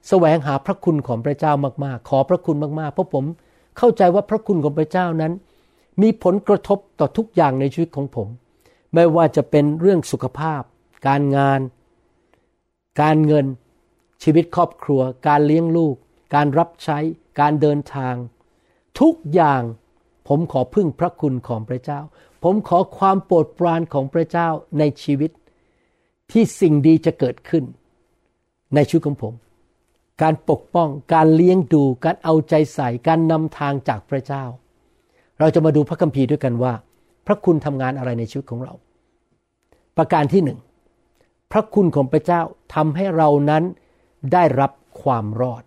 [0.08, 1.54] แสวงหาพระคุณของพระเจ้า
[1.86, 3.26] มากๆ ขอพระคุณมากๆ เพราะผม
[3.78, 5.34] เข้าใจว่าพระคุณของพระเจ้านั้น
[6.02, 8.28] มีผลกระทบต่อทุกอย่างในชีวิตของผม
[8.94, 10.62] ไม่ว่าจะเป็นเรื่องสุขภาพ
[11.08, 11.60] การงาน
[13.02, 13.46] การเงิน
[14.24, 15.96] ชีวิตครอบครัว การเลี้ยงลูก
[16.36, 16.98] การรับใช้
[17.40, 18.16] การเดินทาง
[19.00, 19.62] ทุกอย่าง
[20.28, 22.00] ผมขอพึ่งพระคุณของพระเจ้า
[22.44, 24.48] ผมขอความโปรดปรานของพระเจ้า
[24.80, 25.32] ในชีวิต
[26.32, 27.64] ที่สิ่งดีจะเกิดขึ้น
[28.76, 29.34] ในชีวิตของผม
[30.22, 34.44] การปกป้องการเลี้ยงดูการเอาใจใส่การนำทางจากพระเจ้า
[35.40, 36.74] เราจะมาดูพระคัมภีร์ด้วยกันว่า
[37.28, 38.74] พระคุณทำงานอะไรในชีวิตของเรา
[39.98, 40.60] ประการที่หนึ่ง
[41.52, 42.42] พระคุณของพระเจ้า
[42.76, 43.64] ทำให้เรานั้น
[44.34, 45.64] ได้รับความรอด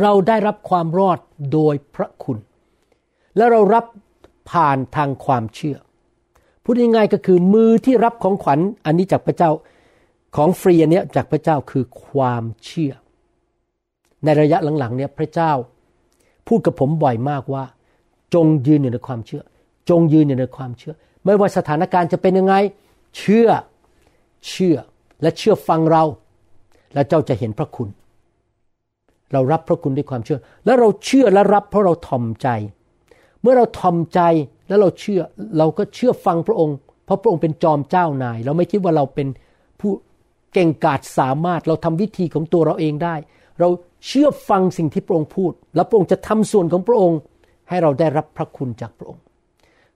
[0.00, 1.18] เราได้รับความรอด
[1.52, 2.38] โดยพระคุณ
[3.36, 3.84] และเรารับ
[4.50, 5.76] ผ่านทางความเชื่อ
[6.62, 9.50] พูดง่ายๆก็คือมือที่รับของขวัญอันนี้จากพระเจ้า
[10.36, 12.92] ของฟรีอันนี้จากพระเจ้าคือความเชื่อ
[14.24, 15.52] ในระยะหลังๆเนี่ยพระเจ้า
[16.48, 17.64] พูดกับผมบ่อยมากว่า
[18.34, 19.42] จงยืนอยู่ในความเชื่อ
[19.90, 22.54] จงยืนอยู่ในความเชื่อ ไม่ว่าสถานการณ์จะเป็นยังไง
[23.18, 23.48] เชื่อ
[24.48, 24.76] เชื่อ
[25.22, 26.04] และเชื่อฟังเรา
[26.94, 27.88] และเจ้าจะเห็นพระคุณ
[29.32, 32.48] เรารับพระคุณด้วยความเชื่อ แล้วเราเชื่อและรับเพราะเราทอมใจ
[33.42, 34.20] เมื่อเราทอมใจ
[34.68, 35.20] แล้วเราเชื่อ
[35.58, 39.28] เราก็เชื่อฟังพระองค์ เพราะพระองค์เป็นจอมเจ้านาย เราไม่คิดว่าเราเป็น
[39.80, 39.92] ผู้
[40.52, 43.14] เก่งกาจสามารถเราทำวิธีของตัวเราเองได้
[43.60, 43.68] เรา
[44.06, 47.18] เชื่อฟังสิ่งที่พระองค์พูด แล้วพระองค์จะทำส่วนของพระองค์
[47.68, 49.22] ให้เราได้รับพระคุณจากพระองค์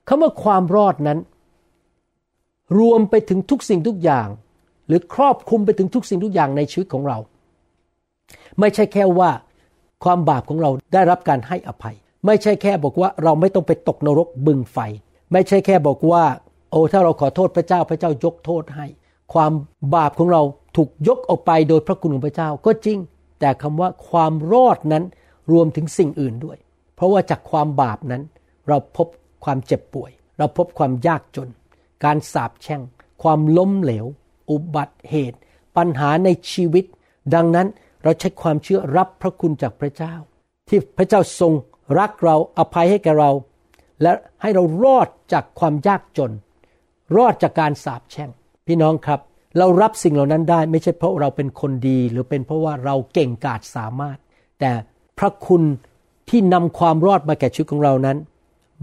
[0.09, 1.18] คำว่าความรอดนั้น
[2.78, 4.28] รวมไปถึงทุกสิ่งทุกอย่าง
[4.87, 7.18] หรือครอบคลุมไปถึงทุกสิ่งทุกอย่างในชีวิตของเรา
[8.61, 9.30] ไม่ใช่แค่ว่า
[10.04, 14.78] ความบาปของเราได้รับการให้อภัย ไม่ใช่แค่บอกว่าเราไม่ต้องไปตกนรกบึงไฟ
[15.32, 16.24] ไม่ใช่แค่บอกว่า
[16.70, 18.87] โอ้ถ้าเราขอโทษพระเจ้าพระเจ้ายกโทษให้
[19.32, 19.52] ความ
[19.94, 20.42] บาปของเรา
[20.76, 22.98] ถูกยกออกไปโดยพระคุณของพระเจ้าก็จริง
[23.40, 25.04] แต่คำว่าความรอดนั้น
[25.52, 26.58] รวมถึงสิ่งอื่นด้วย
[26.96, 28.22] เพราะว่าจากความบาปนั้น
[28.68, 29.08] เราพบ
[29.44, 31.48] ความเจ็บป่วย เราพบความยากจน
[32.04, 32.82] การสาปแช่ง
[33.22, 34.06] ความล้มเหลว
[34.50, 35.38] อุบัติเหตุ
[35.76, 36.84] ปัญหาในชีวิต
[37.34, 37.66] ดังนั้น
[38.02, 40.14] เราใช้ความเชื่อรับพระคุณจากพระเจ้า
[40.68, 41.52] ที่พระเจ้าทรง
[41.99, 43.31] รักเราอภัยให้แก่เรา
[44.03, 46.33] และให้เรารอดจากความยากจน
[47.16, 48.31] รอดจากการสาปแช่ง
[48.66, 49.20] พี่น้องครับ
[49.59, 54.18] เรารับสิ่งเหล่านั้นได้ไม่ใช่เพราะเราเป็นคนดี หรือเป็นเพราะว่าเราเก่งกาจสามารถ
[54.61, 54.73] แต่
[55.18, 55.62] พระคุณ
[56.29, 58.18] ที่นำความรอดมาแก่ชีวิตของเรานั้น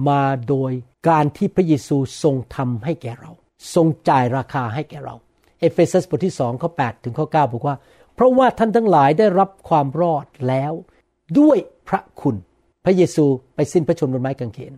[0.10, 0.72] มาโดย
[1.10, 3.32] การที่พระเยซูทรงทำให้แก่เรา
[3.76, 5.16] ทรงจ่ายราคาให้แก่เรา
[5.60, 7.76] เอเฟซัสบทที่2ข้อ8ถึงข้อ9บอกว่า
[8.16, 10.74] เพราะว่าท่านทั้งหลายได้รับความรอดแล้ว
[11.40, 12.36] ด้วยพระคุณ
[12.84, 14.74] พระเยซูไปสิ้นพระชนม์บนไม้กางเขน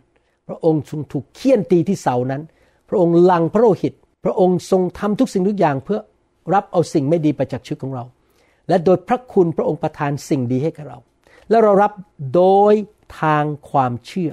[0.47, 2.41] พระองค์ทรงถูกเคี่ยนตีที่เสานั้น
[2.89, 3.93] พระองค์ลังพระโลหิต
[4.25, 5.99] พระองค์ทรงทำทุกสิ่งทุกอย่างเพื่อ
[6.53, 8.03] รับเอาสิ่งไม่ดีไปจากชีวิตของเรา
[8.67, 10.99] และโดยพระคุณพระองค์ประทานสิ่งดีให้กับเรา
[11.49, 11.91] แล้วเรารับ
[12.35, 12.73] โดย
[13.21, 14.31] ทางความเชื่อ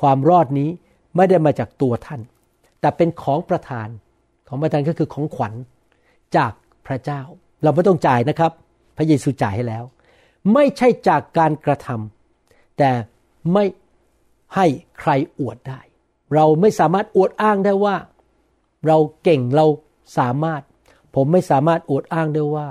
[0.00, 0.70] ความรอดนี้
[1.16, 2.20] ไม่ได้มาจากตัวท่าน
[2.80, 3.88] แต่เป็นของประทาน
[4.48, 5.54] ของประทานก็คือของขวัญ
[6.36, 6.52] จาก
[6.86, 7.22] พระเจ้า
[7.62, 8.52] เราไม่ต้องจ่ายนะครับ
[8.96, 9.84] พระเยซูจ่ายให้แล้ว
[10.54, 12.19] ไม่ใช่จากการกระทำ
[12.80, 12.92] แต่
[13.52, 13.64] ไม่
[14.54, 14.66] ให้
[15.00, 15.80] ใครอวดได้
[16.34, 17.96] เราไม่สามารถอวดอ้างได้ว่า
[18.86, 19.66] เราเก่งเรา
[20.18, 20.62] สามารถ
[21.14, 22.68] ผมไม่สามารถอวดอ้างได้ว่า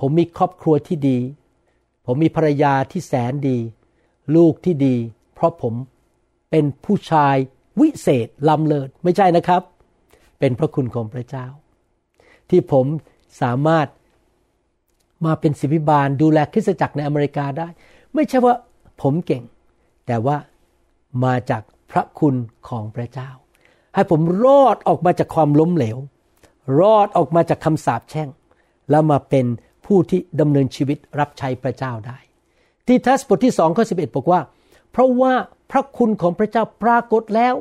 [0.00, 1.18] ผมมีครอบครัวที่ดี
[2.06, 3.58] ผมมีภรรยาที่แสนดี
[4.36, 4.96] ลูกที่ดี
[5.34, 5.74] เพราะผม
[6.50, 7.36] เป็นผู้ชาย
[7.80, 9.62] วิเศษล้ำเลิศไม่ใช่นะครับ
[10.38, 11.46] เป็นพระคุณของพระเจ้า
[12.50, 12.86] ที่ผม
[13.42, 13.86] สามารถ
[15.24, 17.68] มาเป็นศิบิบาลดูแลคริสตจักรในอเมริกาได้
[18.14, 18.54] ไม่ใช่ว่า
[19.02, 19.44] ผมเก่ง
[20.06, 20.36] แต่ว่า
[21.24, 22.34] มาจากพระคุณ
[22.68, 23.30] ของพระเจ้า
[23.94, 25.98] ให้ผมรอดออกมาจากความล้มเหลว
[26.80, 28.28] รอดออกมาจากคำสาปแช่ง
[28.90, 29.46] แล้วมาเป็น
[29.86, 32.18] ผู้ที่ดำเนินชีวิตรับใช้พระเจ้าได้
[32.86, 34.40] ที่ทัสบทที่สองข้อสิบอกว่า
[34.90, 35.32] เพราะว่า
[35.70, 37.54] พระคุณของพระเจ้าปรากฏแล้ว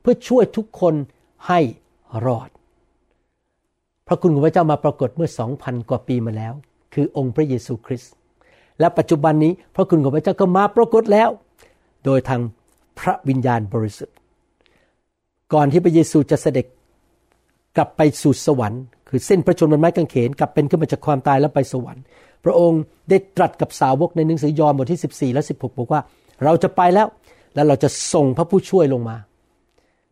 [0.00, 0.94] เพื่อช่วยทุกคน
[1.48, 1.60] ให้
[2.26, 2.48] รอด
[4.06, 6.52] พระคุณของพระเจ้ามาปรากฏเมื่อสองพันกว่าปีมาแล้ว
[6.94, 8.12] คือองค์พระเยซูคริสต์
[8.80, 11.28] และปัจจุบันนี้พระคุณของพระเจ้าก็มาปรากฏแล้ว
[12.04, 12.40] โดยทาง
[13.00, 14.14] พระวิญญาณบริสุทธิ์
[15.52, 16.66] ก่อนที่พระเยซูจะเสด็จ
[17.76, 22.02] กลับไปสู่สวรรค์ คือเส้นพระชนม์บนไม้กางเขนกลับเป็นขึ้นมาจากความตายแล้วไปสวรรค์
[22.44, 26.00] พระองค์ได้ตรัสกับสาวกในหนังสือยอห์นบทที่ 14 และ 16 บอกว่า
[26.44, 27.06] เราจะไปแล้ว
[27.54, 29.16] แล้วเราจะส่งพระผู้ช่วยลงมา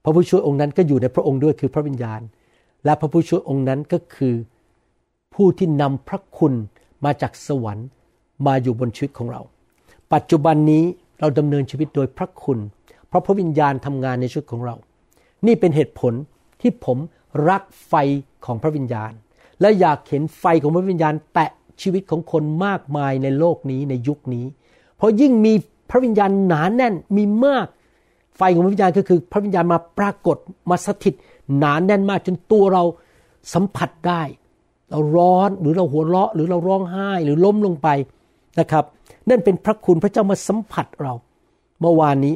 [0.04, 2.20] พระผู้ช่วยองค์นั้นก็อยู่ในพระองค์ด้วยคือพระวิญญาณ
[2.84, 4.34] และพระผู้ช่วยองค์นั้นก็คือ
[5.34, 6.54] ผู้ที่นำพระคุณ
[7.04, 7.88] มาจากสวรรค์
[8.46, 9.40] มาอยู่บนชีวิตของเรา
[10.12, 10.84] ปัจจุบันนี้
[11.20, 12.58] เราดำเนินชีวิตโดยพระคุณ
[13.08, 14.74] เพราะพระวิญญาณทำงานในชีวิตของเรา
[15.46, 16.12] นี่เป็นเหตุผล
[16.60, 16.98] ที่ผม
[17.48, 17.94] รักไฟ
[18.44, 19.12] ของพระวิญญาณ
[19.60, 21.50] และอยากเห็นไฟของพระวิญญาณ แตะ
[21.82, 24.44] ชีวิตของคนมากมายในโลกนี้ในยุคนี้
[24.96, 25.52] เพราะยิ่งมี
[25.90, 27.66] พระวิญญาณหนานแน่นมีมาก
[28.36, 30.36] ไฟของพระวิญญาณก็คือ พระวิญญาณมาปรากฏ
[30.70, 31.14] มาสถิต
[31.58, 32.84] หนานแน่นมากจนตัวเรา
[33.54, 34.22] สัมผัสได้
[34.90, 37.88] เราร้อนหรือเราหัวเราะหรือเราร้องไห้หรือล้มลงไป
[38.58, 38.84] นะครับ
[39.28, 41.12] นั่นเป็นพระคุณพระเจ้ามาสัมผัสเรา
[41.80, 42.34] เมื่อวานนี้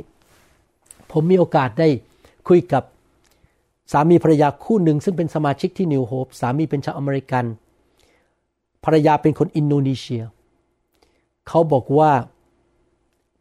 [1.13, 1.89] ผมมีโอกาสได้
[2.49, 2.83] คุยกับ
[3.93, 7.45] สามีภรรยาคู่หนึ่ง ซึ่งเป็นสมาชิกที่นิวโฮปสามีเป็นชาวอเมริกัน
[8.85, 10.23] ภรรยาเป็นคนอินโดนีเซีย
[11.49, 12.13] เขาบอกว่า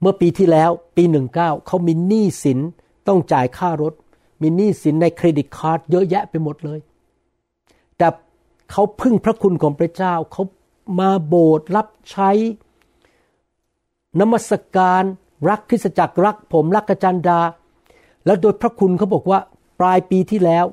[0.02, 2.60] เมื่อปีที่แล้วปีหนึ่งเก้าเขามีหนี้สิน
[3.08, 3.94] ต้องจ่ายค่ารถ
[4.42, 6.80] มีหนี้สินใน credit card เยอะแยะไปหมดเลย
[7.98, 8.08] แต่
[8.72, 10.44] เขาพึ่งพระคุณของพระเจ้าเขา
[11.00, 12.30] มาโบสถ์รับใช้
[14.20, 15.04] นมัสการ
[15.50, 17.40] รักคริสตจักรรักผมรักอาจารย์ดา
[18.26, 19.40] แล้วโดยพระคุณเขาบอกว่า
[19.80, 20.66] ปลายปีที่แล้ว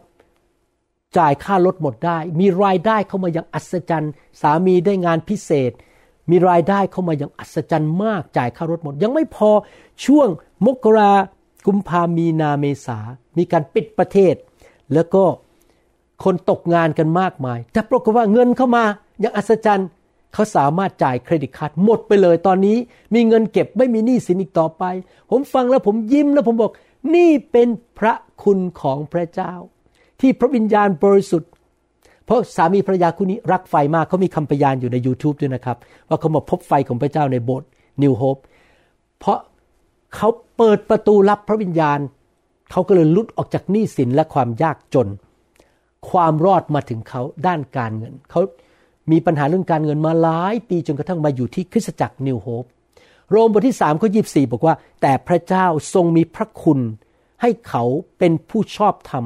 [1.19, 5.73] จ่ายค่ารถหมดได้ มีรายได้เข้ามาอย่างอัศจรรย์ สามีได้งานพิเศษ
[6.31, 9.51] มีรายได้เข้ามาอย่างอัศจรรย์มากจ่ายค่ารถหมด ยังไม่พอ
[10.05, 10.29] ช่วง
[10.67, 11.13] มกรา
[11.67, 12.99] กุมภามีนาเมษา
[13.39, 14.35] มีการปิดประเทศ
[14.95, 15.25] แล้วก็
[16.25, 18.85] คนตกงานกันมากมายแต่ปรากฏว่าเงินเข้ามา
[19.21, 19.89] อย่างอัศจรรย์
[20.33, 22.77] เขาสามารถจ่ายเครดิตการ์ดหมดไปเลยตอนนี้
[23.15, 24.85] มีเงินเก็บไม่มีหนี้สินอีกต่อไป
[25.31, 26.73] ผมฟังแล้วผมยิ้มแล้วผมบอก
[27.15, 29.53] นี่เป็นพระคุณของพระเจ้า
[30.21, 31.51] ที่พระวิญญาณบริสุทธิ์
[32.25, 35.77] เพราะสามีภรรยาคู่นี้รักไฟมากเขามีคำพยานอยู่ใน YouTube ด้วยนะครับ
[36.09, 37.69] ว่าเขามาพบไฟของพระเจ้าในโบสถ์
[38.03, 38.37] นิวโฮป
[39.19, 39.39] เพราะ
[40.17, 41.99] เขาเปิดประตูรับพระวิญญาณ
[42.71, 45.09] เขาก็เลยลุดออกจากหนี้สินและความยากจน
[46.11, 48.41] ความรอดมาถึงเขาด้านการเงินเขา
[49.13, 52.65] มีปัญหาเรื่องการเงินมาหลายปีจนกระทั่งมาอยู่ที่คริสตจักรนิวโฮป
[53.31, 56.81] โรมบทที่สามข้อยีบสี่บอกว่า แต่พระเจ้าทรงมีพระคุณ
[57.43, 57.85] ให้เขา
[58.19, 59.25] เป็นผู้ชอบธรรม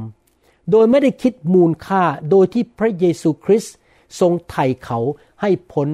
[0.70, 3.74] โดยไม่ได้คิดมูลค่าโดยที่พระเยซูคริสต์
[4.20, 4.98] ทรงไถ่เขา
[5.40, 5.88] ให้พ้น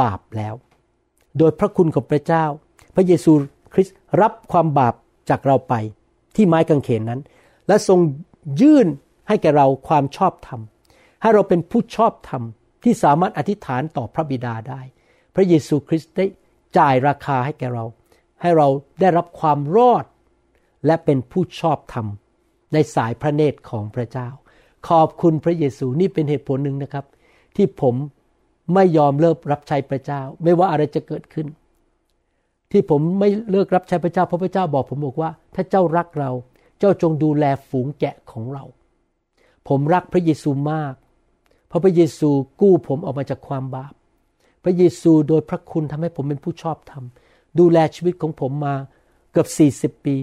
[0.00, 0.54] บาปแล้ว
[1.38, 2.44] โดยพระคุณของพระเจ้า
[2.94, 3.32] พระเยซู
[3.74, 4.94] คริสต์รับความบาป
[5.30, 5.74] จากเราไป
[6.36, 7.20] ที่ไม้กางเขนนั้น
[7.68, 7.98] และทรง
[8.60, 8.86] ยื่น
[9.28, 10.60] ให้แก่เราความชอบธรรม
[11.20, 12.42] ให้เราเป็นผู้ชอบธรรม
[12.82, 14.80] ที่สามารถอธิษฐานต่อพระบิดาได้
[15.34, 16.26] พระเยซูคริสต์ได้
[16.78, 17.84] จ่ายราคาให้แก่เรา
[18.40, 18.68] ให้เรา
[19.00, 20.04] ได้รับความรอด
[20.86, 22.06] และเป็นผู้ชอบธรรม
[22.72, 24.28] ในสายพระเนตรของพระเจ้า
[24.88, 27.04] ขอบคุณพระเยซูนี่เป็นเหตุผลหนึ่งนะครับ
[27.56, 27.94] ที่ผม
[28.74, 31.46] ไม่ยอมเลิกรับใช้พระเจ้า ไม่ว่าอะไรจะเกิดขึ้น
[32.72, 36.30] ที่ผมไม่เลิกรับใช้พระเจ้าเพราะพระเจ้าบอกผมบอกว่า ถ้าเจ้ารักเรา
[36.78, 38.64] เจ้าจงดูแลฝูงแกะของเรา
[39.68, 40.94] ผมรักพระเยซูมาก
[41.68, 43.92] เพราะพระเยซูกู้ผมออกมาจากความบาป
[44.64, 47.04] พระเยซูโดยพระคุณทำให้ผมเป็นผู้ชอบธรรม
[47.58, 48.74] ดูแลชีวิตของผมมา
[49.32, 49.44] เกือ
[49.90, 50.16] บ 40 ปี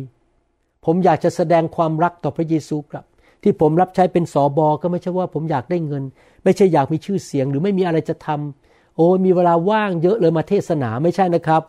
[0.85, 3.05] ผมอยากจะแสดงความรักต่อพระเยซูกลับ
[3.43, 6.03] ที่ผมรับใช้เป็นสอบอก็ไม่ใช่ว่าผมอยากได้เงิน
[6.43, 11.61] ไม่ใช่อยากมีชื่อเสียงหรือไม่มีอะไรจะทำโอ้มีเวลาว่างเยอะเลยมาเทศนาไม่ใช่นะครับ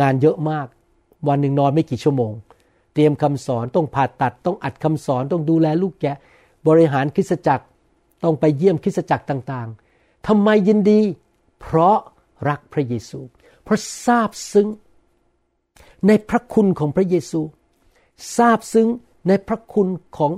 [0.00, 0.66] งานเยอะมาก
[1.28, 2.32] วันหนึ่งนอนไม่กี่ชั่วโมง
[2.94, 6.16] เตรียมคำสอนต้องผ่าตัดต้องอัดคำสอนต้องดูแลลูกแกะ
[6.68, 7.64] บริหารคริสตจักร
[8.24, 11.00] ต้องไปเยี่ยมคริสตจักรต่างๆทำไมยินดี
[11.60, 11.98] เพราะ
[12.48, 13.20] รักพระเยซู
[13.62, 14.68] เพราะทราบซึ้ง
[16.06, 17.40] ในพระคุณของพระเยซู
[18.36, 18.88] ทราบซึ้ง
[19.28, 20.32] ในพระคุณของ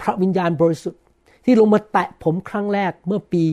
[0.00, 1.00] พระวิญญาณบริสุทธิ์
[1.44, 3.44] ที่ลงมาแตะผมครั้งแรกเมื่อปี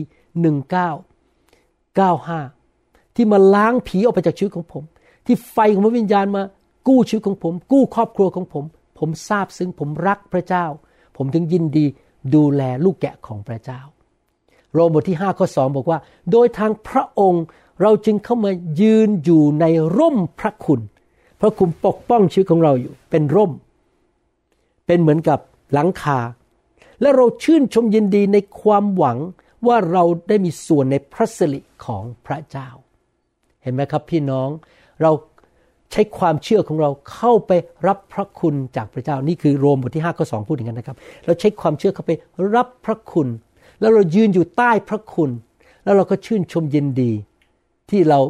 [1.14, 4.84] 1995 ที่มาล้างผีออกไปจากชีวิตของผม
[5.26, 6.42] ที่ไฟของพระวิญญาณมา
[6.88, 8.64] กู้ชีวิตของผม กู้ครอบครัวของผม
[8.98, 10.66] ผมทราบซึ้งผมรักพระเจ้า
[11.16, 11.86] ผมถึงยินดี
[12.34, 13.80] ดูแลลูกแกะของพระเจ้า
[14.72, 15.98] โรมบทที่5ข้อ2บอกว่า
[16.30, 17.44] โดยทางพระองค์
[17.82, 19.64] เราจึงเข้ามายืนอยู่ใน
[19.98, 20.80] ร่มพระคุณ
[21.40, 23.52] พระคุณปกป้องชีวิตของเราอยู่ เป็นร่ม
[24.86, 25.38] เป็นเหมือนกับ
[25.72, 26.18] หลังคา
[27.00, 29.18] และเราชื่นชมยินดีในความหวัง
[29.66, 32.68] ว่าเราได้มีส่วนในพระสิริของพระเจ้า
[33.62, 34.48] เห็นไหมครับพี่น้อง
[35.02, 35.10] เรา
[35.92, 37.52] ใช้ความเชื่อของเราเข้าไป
[37.86, 40.96] รับพระคุณจากพระเจ้านี่คือโรมบทที่5ข้อ2พูดอย่างนั้นนะครับ
[41.26, 42.10] เราใช้ความเชื่อเข้าไป
[42.54, 43.28] รับพระคุณ
[43.80, 45.30] แล้วเรายืนอยู่ใต้พระคุณ
[45.84, 47.12] แล้วเราก็ชื่นชมยินดี
[47.90, 48.20] ที่เรา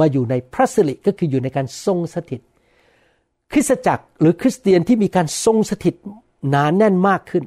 [0.00, 2.40] มาอยู่ในพระสิริก็คืออยู่ในการทรงสถิต
[3.52, 5.94] คริสตจักรหรือคริสเตียนที่มีการทรงสถิต
[6.50, 7.44] หนานแน่นมากขึ้น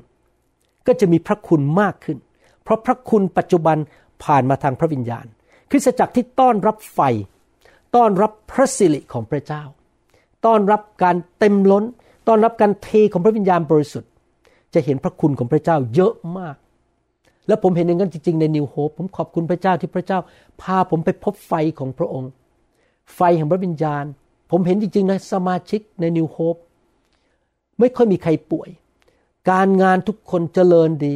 [0.88, 2.18] ก็จะมีพระคุณมากขึ้น
[2.64, 3.78] เพราะพระคุณปัจจุบัน
[4.24, 5.26] ผ่านมาทางพระวิญญาณ
[5.72, 7.00] คริสตจักรที่ต้อนรับไฟ
[7.96, 9.64] ต้อนรับพระสิริของพระเจ้า
[10.46, 11.84] ต้อนรับการเต็มล้น
[12.28, 14.12] ต้อนรับการเทของพระวิญญาณบริสุทธิ์
[14.74, 16.56] จะเห็นพระคุณของพระเจ้าเยอะมาก
[17.48, 20.20] และผมเห็นอย่างนั้นจริง ๆ ในนิวโฮปผมขอบคุณพระเจ้าที่พระเจ้า
[20.62, 22.30] พาผมไปพบไฟของพระองค์
[23.16, 24.06] ไฟแห่งพระวิญญาณ
[24.52, 26.56] ผมเห็นจริงๆนะสมาชิกในนิวโฮป
[27.80, 28.70] ไม่ค่อยมีใครป่วย
[29.52, 31.14] การงานทุกคนเจริญดี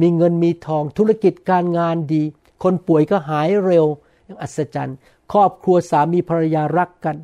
[0.00, 2.22] มีเงินมีทองธุรกิจการงานดี
[2.62, 3.86] คนป่วยก็หายเร็ว
[4.24, 4.96] อย่างอัศจรรย์
[5.32, 7.16] ครอบครัวสามีภรรยารักกัน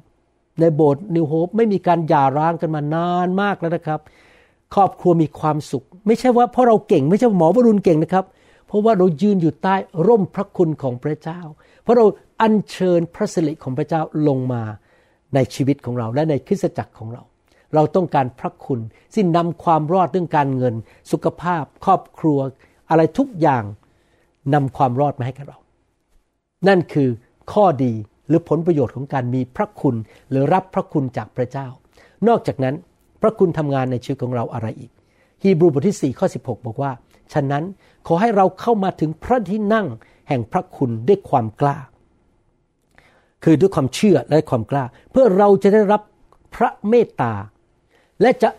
[0.61, 4.01] ในโบสถ์นิวโฮปไม่มีการหย่าร้างกันมานานมากแล้วนะครับ
[4.75, 8.25] ครอบครัวมีความสุข ไม่ใช่ว่าเพราะเราเก่งไม่ใช่หมอวรุณเก่งนะครับ
[8.67, 9.75] เพราะว่าเรายืนอยู่ใต้
[10.07, 11.41] ร่มพระคุณของพระเจ้า
[11.83, 12.07] เพราะเรา
[12.41, 14.63] อัญเชิญพระสิริของพระเจ้าลงมา
[15.35, 17.23] ในชีวิตของเราและในคริสตจักรของเรา
[17.75, 18.81] เราต้องการพระคุณ
[19.15, 20.75] ที่นำความรอดเรื่องการเงิน
[21.13, 22.39] สุขภาพ ครอบครัว
[22.91, 23.65] อะไรทุกอย่าง
[24.55, 25.59] นำความรอดมาให้กับเรา
[26.69, 27.09] นั่นคือ
[27.53, 27.93] ข้อดี
[28.29, 29.97] หรือผลประโยชน์ของการมีพระคุณ
[30.31, 31.67] หรือรับพระคุณจากพระเจ้า
[32.29, 32.75] นอกจากนั้น
[33.23, 34.91] พระคุณทำงานในชีวิตของเราอะไรอีก
[35.43, 36.93] ฮีบรูบทที่4ข้อ16 บอกว่า
[37.33, 37.65] ฉะนั้น
[38.07, 39.87] ขอให้เราเข้ามาถึงพระที่นั่ง
[40.29, 41.77] แห่งพระคุณด้วยความกล้า
[43.45, 46.03] คือด้วยความเชื่อและความกล้า เพื่อเราจะได้รับ
[46.55, 47.35] พระเมตตา
[48.21, 48.51] และจะ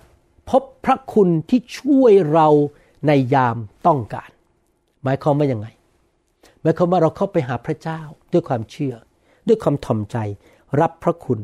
[0.50, 2.48] พบพระคุณที่ช่วยเรา
[3.08, 4.30] ในยามต้องการ
[5.04, 5.67] หมายความว่ายังไง
[6.65, 8.01] หมายความว่าเราเข้าไปหาพระเจ้า
[8.34, 8.95] ด้วยความเชื่อ
[9.47, 10.17] ด้วยความถ่อมใจ
[10.82, 11.39] รับพระคุณ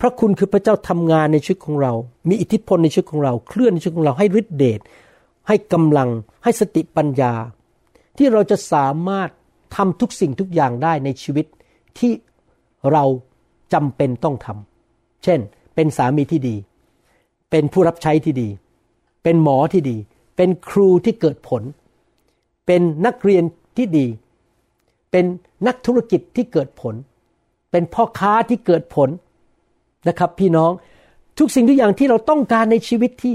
[0.00, 1.92] พระคุณคือพระเจ้าทำงานในชีวิตของเรา
[2.28, 4.80] มีอิทธิพลในชีวิตของเรา เคลื่อนในชีวิตของเราให้ฤทธิเดช
[5.48, 6.08] ให้กำลัง
[6.44, 7.32] ให้สติปัญญา
[8.18, 9.28] ที่เราจะสามารถ
[9.76, 11.46] ทำทุกสิ่งทุกอย่างได้ในชีวิต
[11.98, 12.12] ที่
[12.92, 13.04] เรา
[13.72, 15.40] จำเป็นต้องทำเช่น
[15.74, 16.56] เป็นสามีที่ดี
[17.50, 18.48] เป็นผู้รับใช้ที่ดี
[19.22, 19.96] เป็นหมอที่ดี
[20.36, 21.62] เป็นครูที่เกิดผล
[22.66, 23.44] เป็นนักเรียน
[23.76, 24.06] ที่ดี
[25.10, 25.24] เป็น
[25.66, 26.94] นักธุรกิจที่เกิดผล
[27.70, 29.08] เป็นพ่อค้าที่เกิดผล
[30.08, 30.70] นะครับ พี่น้อง
[31.38, 33.34] ทุกสิ่งทุกอย่างที่เราต้องการในชีวิตที่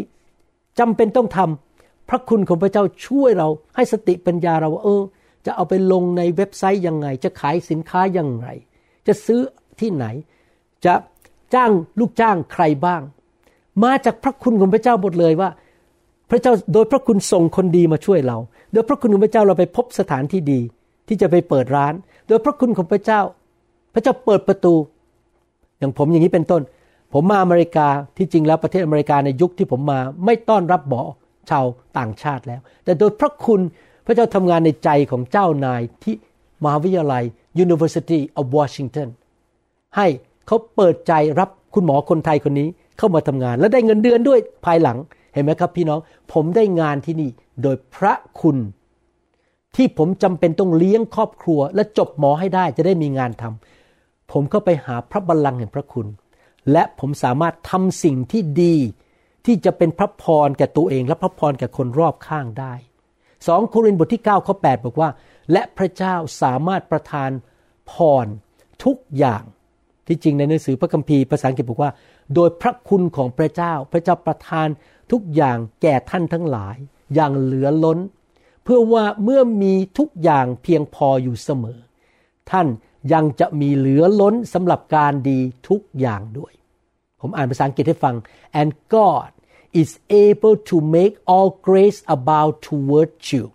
[0.79, 5.01] จำเป็นต้องทำพระคุณของพระเจ้าช่วยเราให้สติปัญญาเราว่าเออ
[5.45, 8.47] จะเอาไปลงในเว็บไซต์ยังไง จะขายสินค้ายังไง
[9.07, 9.41] จะซื้อ
[9.79, 10.05] ที่ไหน
[10.85, 10.93] จะ
[11.53, 13.01] จ้างลูกจ้างใครบ้าง
[13.83, 15.49] มาจากพระคุณของพระเจ้าหมดเลยว่า
[16.29, 18.37] พระเจ้าโดยพระคุณส่งคนดีมาช่วยเรา
[18.73, 20.61] โดยพระคุณของพระเจ้าเราไปพบสถานที่ดี
[21.07, 21.93] ที่จะไปเปิดร้าน
[22.27, 23.21] โดยพระคุณของพระเจ้า
[23.93, 24.73] พระเจ้าเปิดประตู
[25.79, 26.61] อย่างผมอย่างนี้เป็นต้น
[27.13, 27.87] ผมมาอเมริกา
[28.17, 31.01] ที่จริงแล้วประเทศอเมริกาในยุคที่ผมมาไม่ต้อนรับหมอ
[31.49, 31.65] ชาว
[31.97, 33.61] ต่างชาติแล้ว แต่โดยพระคุณ
[34.05, 36.15] พระเจ้าทำงานในใจของเจ้านายที่
[36.63, 37.23] มหาวิทยาลัย
[37.63, 39.09] University of Washington
[39.97, 40.07] ให้
[40.47, 44.97] เขาเปิดใจรับคุณหมอคนไทยคนนี้เข้ามาทำงาน และได้เงินเดือนด้วยภายหลัง
[45.33, 45.99] เห็นไหมครับพี่น้อง
[46.33, 47.29] ผมได้งานที่นี่
[47.61, 48.57] โดยพระคุณ
[49.75, 56.07] ที่ผมจำเป็นต้องเลี้ยงครอบครัว และจบหมอให้ได้จะได้มีงานทำผมก็ไปหาพระบัลลังก์แห่งพระคุณ
[56.71, 58.75] และผมสามารถทำสิ่งที่ดี
[59.45, 62.73] ที่จะเป็นพระพรแก่ตัวเอง และพระพรแก่คนรอบข้างได้
[63.47, 65.09] สองโครินธ์บทที่9ข้อ8บอกว่า
[65.51, 67.29] และพระเจ้าสามารถประทาน
[67.91, 68.27] พร
[68.83, 69.43] ทุกอย่าง
[70.07, 71.91] ที่จริงในหนังสือพระคัมภีร์ภาษาอังกฤษบอกว่า
[72.35, 74.67] โดยพระคุณของพระเจ้า พระเจ้าประทาน
[75.11, 76.77] ทุกอย่างแก่ท่านทั้งหลาย
[77.13, 77.99] อย่างเหลือล้น
[78.65, 81.79] เพื่อว่าเมื่อมีทุกอย่างเพียงพออยู่เสมอ
[82.51, 82.67] ท่าน
[83.13, 86.53] ยังจะมีเหลือล้นสำหรับการดีทุกอย่างด้วย
[87.21, 88.15] ผมอ่านภาษาอังกฤษให้ฟัง
[88.59, 89.29] and God
[89.81, 89.89] is
[90.27, 93.45] able to make all grace abound towards you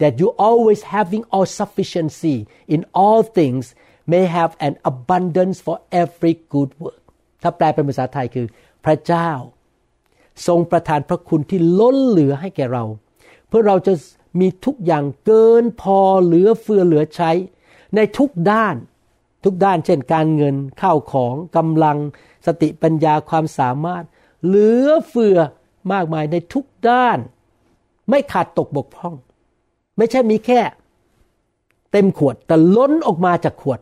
[0.00, 2.36] that you always having all sufficiency
[2.74, 3.64] in all things
[4.12, 7.02] may have an abundance for every good work
[7.42, 8.46] ถ้าแปลเป็นภาษาไทยคือ
[8.84, 9.30] พระเจ้า
[10.46, 12.84] ทรงประทานพระคุณที่ล้นเหลือให้แก่เรา
[13.48, 13.92] เพื่อเราจะ
[14.38, 17.30] มีทุกอย่างเกินพอเหลือเฟือเหลือใช้
[17.96, 18.74] ในทุกด้าน
[19.44, 21.98] ทุกด้านเช่นการเงินข้าวของกำลัง
[22.46, 24.04] สติปัญญาความสามารถ
[24.44, 25.38] เหลือเฟือ
[25.92, 27.18] มากมายในทุกด้าน
[28.08, 29.14] ไม่ขาดตกบกพร่อง
[29.96, 30.60] ไม่ใช่มีแค่
[31.92, 33.80] เต็มขวดแต่ล้นออกมาจากขวด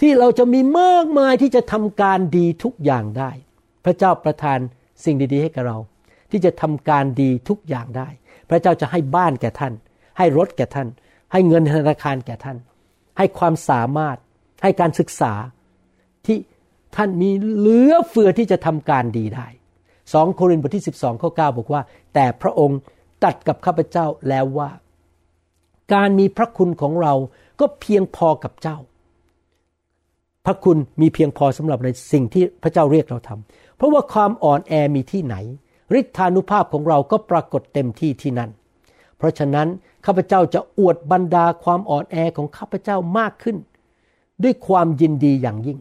[0.00, 3.30] ที่เราจะมีมากมายที่จะทำการดีทุกอย่างได้
[3.84, 4.58] พระเจ้าประทาน
[5.04, 5.78] สิ่งดีๆให้กับเรา
[6.30, 8.08] ที่จะทำการดีทุกอย่างได้
[8.52, 9.72] ระเจ้าจะให้บ้านแก่ท่าน
[10.18, 10.88] ให้รถแก่ท่าน
[11.32, 12.56] ให้เงินธนาคารแก่ท่าน
[13.18, 14.16] ให้ความสามารถ
[14.62, 15.32] ให้การศึกษา
[16.26, 16.38] ที่
[16.96, 19.46] ท่านมีเหลือเฟือที่จะทำการดีได้
[20.12, 21.82] สองโครินธ์บทที่ 12ข้อ9บอกว่า
[22.14, 22.78] แต่พระองค์
[23.24, 24.70] ตัดกับข้าพเจ้าแล้วว่า
[25.94, 27.14] การมีพระคุณของเรา
[27.60, 28.78] ก็เพียงพอกับเจ้า
[30.46, 35.36] พระคุณมีเพียงพอสำหรับในสิ่งที่พระเจ้าเรียกเราทำเพราะว่าความอ่อนแอมีที่ไหน
[35.98, 38.50] ฤทธานุภาพของเราก็ปรากฏเต็มที่ที่นั่น
[39.16, 39.68] เพราะฉะนั้น
[40.06, 43.56] ข้าพเจ้าจะอวดบรรดาความอ่อนแอของข้าพเจ้ามากขึ้น
[44.42, 45.78] ด้วยความยินดีอย่างยิ่ง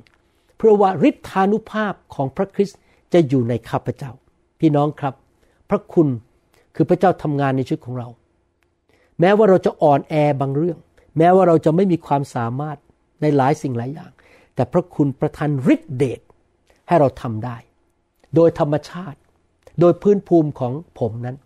[0.57, 2.79] เพราะว่าฤทธานุภาพของพระคริสต์
[3.13, 4.11] จะอยู่ในข้าพเจ้า
[4.59, 5.13] พี่น้องครับ
[5.69, 6.07] พระคุณ
[6.75, 8.07] คือพระเจ้าทำงานในชีวิตของเรา
[9.19, 10.77] แม้ว่าเราจะอ่อนแอบางเรื่อง
[11.17, 12.77] แม้ว่าเราจะไม่มีความสามารถ
[13.21, 14.11] ในหลายสิ่งหลายอย่าง
[14.55, 16.19] แต่พระคุณประทานฤทธิเดช
[16.87, 17.57] ให้เราทำได้
[18.35, 19.19] โดยธรรมชาติ
[19.79, 21.37] โดยพื้นภูมิของผมนั้น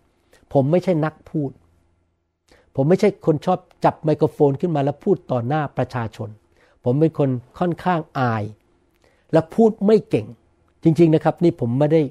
[0.52, 1.50] ผมไม่ใช่นักพูด
[2.76, 6.28] ผมไม่ใช่คนชอบจับไมโครโฟนขึ้นมาแล้วพูดต่อหน้าประชาชน
[6.84, 8.44] ผมเป็นคนค่อนข้างอาย
[9.32, 10.26] และพูดไม่เก่ง
[10.82, 12.02] จริง ๆนะครับ นี่ผมไม่ได้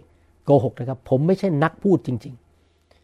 [0.46, 2.36] โกหกนะครับ ผมไม่ใช่นักพูดจริง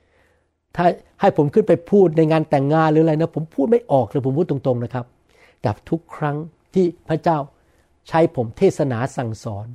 [0.04, 0.86] ๆ ถ้า
[1.22, 5.06] ให้ผมขึ้นไปพูดในงานแต่งงานหรืออะไรนะ ผมพูดไม่ออกเลยผมพูดตรงๆนะครับ
[5.62, 6.38] แต่ทุกครั้ง
[6.74, 7.38] ที่พระเจ้า
[8.08, 9.68] ใช้ผมเทศนาสั่งสอน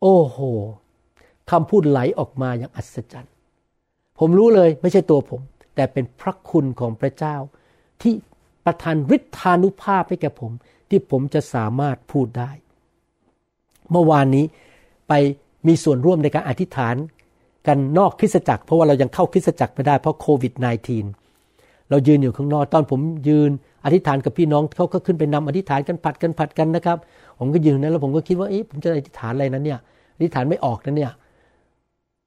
[0.00, 0.38] โอ้โห
[1.50, 3.32] คำพูดไหลออกมาอย่างอัศจรรย์
[4.18, 5.40] ผมรู้เลยไม่ใช่ตัวผม
[5.74, 7.36] แต่เป็นพระคุณของพระเจ้า
[8.02, 8.14] ที่
[8.64, 10.52] ประทานฤทธานุภาพให้แก่ผม
[10.88, 12.50] ที่ผมจะสามารถพูดได้
[13.90, 14.44] เมื่อวานนี้
[15.08, 15.12] ไป
[15.68, 16.94] มีส่วนร่วมในการอธิษฐาน
[17.66, 20.52] กันนอกคริสตจักร เพราะว่าเรายังเข้าคริสตจักรไม่ได้เพราะโควิด
[21.20, 23.50] -19 เรายืนอยู่ข้างนอกตอนผมยืน
[23.84, 26.98] อธิษฐานกับพี่น้องเขาก็ขึ้นไปนำอธิษฐานกันผัดกันผัดกันนะครับ
[27.38, 29.78] ผมก็ยืนนั้นแล้วผมก็คิดว่าเอ๊ะผมจะอธิษฐานอะไรนั้นเนี่ย
[30.16, 31.12] อธิษฐานไม่ออกนั้นเนี่ย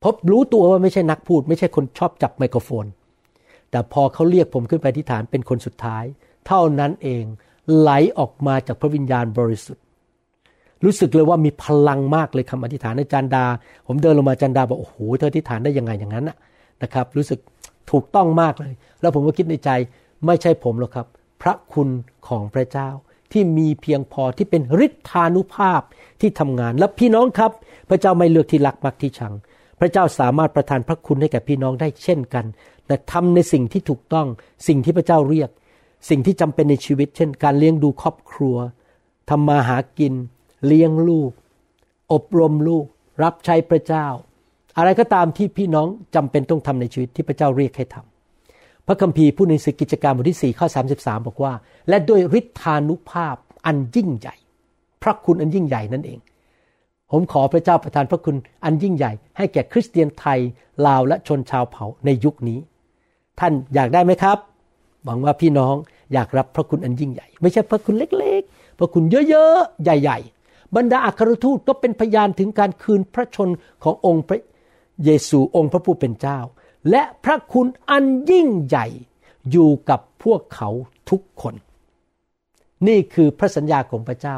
[0.06, 2.86] ราะรู้ตัวว่าไม่ใช่นักพูด ไม่ใช่คนชอบจับไมโครโฟน
[3.72, 6.04] แต่พอเขาเรียกผมขึ้นไปอธิษฐานเป็นคนสุดท้าย
[6.48, 7.24] เท่านั้นเอง
[7.78, 7.90] ไหล
[8.20, 9.84] ออกมาจากพระวิญญาณบริสุทธิ์
[10.84, 13.46] รู้สึกเลยว่ามีพลังมากเลยคำอธิษฐานอาจารย์ดา
[13.88, 16.26] ผมเดินลงมาอาจารย์ดาบอกโอ้โหเธออธิษฐานได้ยังไงอย่างนั้น
[16.84, 17.40] นะครับ รู้สึก
[17.92, 19.70] ถูกต้องมากเลย แล้วผมก็คิดในใจ
[20.26, 21.08] ไม่ใช่ผมหรอกครับ
[21.42, 21.90] พระคุณ
[22.28, 22.90] ของพระเจ้า
[23.32, 25.82] ที่มีเพียงพอที่เป็นฤทธานุภาพ
[26.22, 27.52] ที่ทำงาน และพี่น้องครับ
[27.90, 29.34] พระเจ้าไม่เลือกที่รักมักที่ชัง
[29.80, 32.46] พระเจ้าสามารถประทานพระคุณให้แก่พี่น้องได้เช่นกัน
[32.88, 34.28] แต่ทำในสิ่งที่ถูกต้อง
[34.68, 35.50] สิ่งที่พระเจ้าเรียก
[36.10, 38.56] สิ่งที่จำเป็นในชีวิต เช่น การเลี้ยงดูครอบครัว
[39.30, 40.14] ทำมาหากิน
[40.68, 41.32] เลี้ยงลูก
[42.14, 42.86] อบรมลูก
[43.24, 44.08] รับใช้พระเจ้า
[44.78, 50.68] อะไรก็ตามที่พี่น้องจำเป็นต้องทำในชีวิตที่พระเจ้าเรียกให้ทำพระคัมภีร์พูดในสกิจการบทที่4ข้อ
[50.98, 51.54] 33 บอกว่า
[51.90, 54.36] และด้วยฤทธานุภาพอันยิ่งใหญ่
[55.04, 56.20] พระคุณอันยิ่งใหญ่นั่นเอง
[57.12, 60.40] ผมขอพระเจ้าประทานพระคุณอันยิ่งใหญ่ ให้แก่คริสเตียนไทย
[60.86, 62.60] ลาวและชนชาวเผ่าในยุคนี้
[63.40, 64.38] ท่านอยากได้ไหมครับ
[65.06, 65.76] หวังว่าพี่น้อง
[66.14, 73.50] อยากรับพระคุณอันยิ่งใหญ่ ไม่ใช่พระคุณเล็กๆ พระคุณเยอะๆ ใหญ่ๆ บรรดาอัครทูตก็เป็นพยานถึงการคืนพระชน
[73.84, 74.40] ขององค์พระ
[75.04, 76.40] เยซูองค์พระผู้เป็นเจ้า
[76.90, 78.88] และพระคุณอันยิ่งใหญ่
[79.52, 80.70] อยู่กับพวกเขา
[81.10, 81.56] ทุกคน
[82.88, 84.38] นี่คือพระสัญญาของพระเจ้า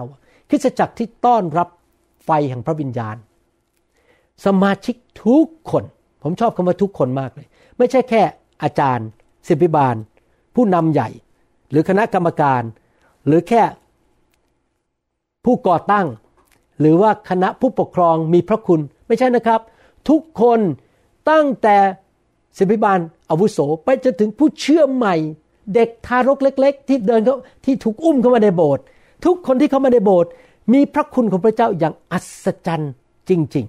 [0.49, 1.69] คริสตจักรที่ต้อนรับ
[2.27, 3.15] ไฟแห่งพระวิญญาณ
[4.45, 5.83] สมาชิกทุกคน
[6.23, 7.47] ผมชอบคำว่าทุกคนมากเลย
[7.77, 8.21] ไม่ใช่แค่
[8.63, 9.07] อาจารย์
[9.47, 9.95] ศิบิบาล
[10.55, 11.09] ผู้นำใหญ่
[11.69, 12.61] หรือคณะกรรมการ
[13.27, 13.61] หรือแค่
[15.45, 16.07] ผู้ก่อตั้ง
[16.79, 19.61] หรือว่าคณะผู้ปกครองมีพระคุณ ไม่ใช่นะครับ
[20.09, 20.59] ทุกคน
[21.29, 21.77] ตั้งแต่
[22.57, 22.99] ศิบิบาล
[23.29, 25.15] อาวุโสไปจนถึงผู้เชื่อใหม่
[25.75, 28.83] เด็กทารกเล็ก ๆ ที่เดินเขาที่ถูกอุ้มเข้ามาในโบสถ์
[29.25, 30.29] ทุกคนที่เข้ามาในโบสถ์
[30.73, 32.93] มีพระคุณของพระเจ้าอย่างอัศจรรย์
[33.29, 33.65] จริง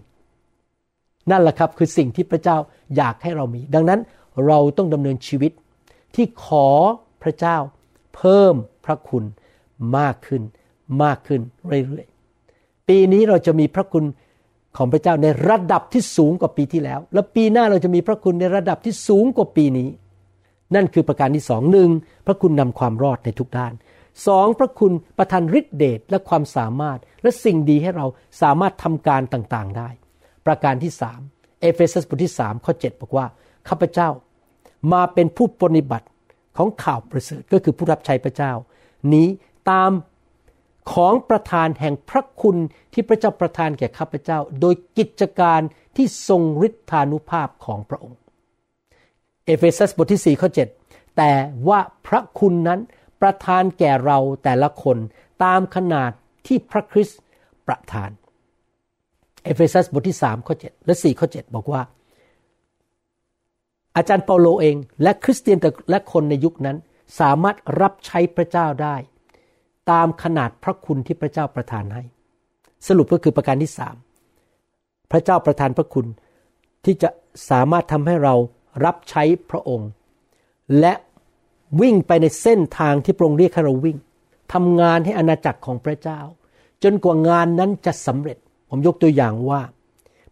[0.63, 2.57] ๆ นั่นแหละครับคือสิ่งที่พระเจ้า
[2.97, 4.01] อยากให้เรามี ดังนั้น
[4.47, 5.53] เราต้องดำเนินชีวิต
[6.15, 6.67] ที่ขอ
[7.23, 7.57] พระเจ้า
[8.17, 9.25] เพิ่มพระคุณ
[9.99, 10.43] มากขึ้น
[11.03, 14.05] มากขึ้นเรื่อยๆ ปีนี้เราจะมีพระคุณ
[14.77, 19.89] ของพระเจ้าในระดับที่สูงกว่าปีที่แล้ว และปีหน้าเราจะมีพระคุณในระดับที่สูงกว่าปีนี้
[20.75, 21.91] นั่นคือประการที่สองหนึ่ง
[22.27, 23.73] พระคุณนำความรอดในทุกด้าน
[24.27, 28.07] สองพระคุณประทานฤทธิเดชและความสามารถและสิ่งดีให้เรา
[28.43, 29.89] สามารถทำการต่างๆได้
[30.47, 31.21] ประการที่สาม
[31.61, 33.27] เอเฟซัสบทที่สามข้อ 7 บอกว่า
[33.69, 34.09] ข้าพเจ้า
[34.93, 36.07] มาเป็นผู้ปฏิบัติ
[36.57, 38.53] ของข่าวประเสริฐก็คือผู้รับใช้พระเจ้า
[39.15, 39.29] นี้
[39.71, 39.91] ตาม
[40.93, 42.57] ของประทานแห่งพระคุณ
[42.93, 45.61] ที่พระเจ้าประทานแก่ข้าพเจ้า โดยกิจการ
[45.97, 48.19] ที่ทรงฤทธานุภาพของพระองค์
[49.45, 50.49] เอเฟซัสบทที่4ข้อ
[50.83, 51.33] 7แต่
[51.69, 52.81] ว่าพระคุณนั้น
[53.21, 54.99] ประทานแก่เราแต่ละคน
[55.45, 56.11] ตามขนาด
[56.47, 57.21] ที่พระคริสต์
[57.67, 58.11] ประทาน
[59.45, 61.83] เอเฟซัสบทที่3ข้อ7และ4ข้อ7บอกว่า
[63.97, 65.59] อาจารย์เปาโลเองและคริสเตียน
[65.91, 66.77] และคนในยุคนั้น
[67.21, 68.97] สามารถรับใช้พระเจ้าได้
[69.91, 72.03] ตามขนาดพระคุณที่พระเจ้าประทานให้
[72.87, 73.97] สรุปก็คือประการที่สาม
[75.11, 76.07] พระเจ้าประทานพระคุณ
[76.85, 77.11] ที่จะ
[77.51, 78.35] สามารถทำให้เรา
[78.85, 79.91] รับใช้พระองค์
[80.81, 80.93] และ
[81.81, 83.99] วิ่งไปในเส้นทางที่พระองค์เรียกให้เราวิ่ง
[84.53, 86.21] ทำงานให้อาณาจักรของพระเจ้า
[86.83, 88.39] จนกว่างานนั้นจะสำเร็จ
[88.71, 89.61] ผมยกตัวอย่างว่า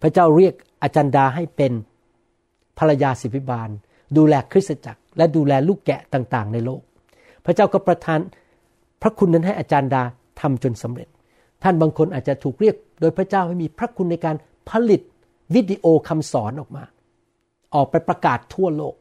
[0.03, 1.73] พระเจ้าเรียกอาจารย์ดาให้เป็น
[2.79, 3.69] ภรรยาสิบิบาล
[4.17, 6.83] ดูแลคริสตจักร และดูแลลูกแกะต่างๆ ในโลก
[7.45, 8.19] พระเจ้าก็ประทาน
[9.03, 10.03] พระคุณนั้นให้อาจารย์ดา
[10.41, 11.09] ทำจนสำเร็จ
[11.63, 14.37] ท่านบางคนอาจจะถูกเรียก โดยพระเจ้าให้มีพระคุณในการ
[14.71, 15.01] ผลิต
[15.55, 16.85] วิดีโอคำสอนออกมา
[17.75, 18.95] ออกไปประกาศทั่วโลก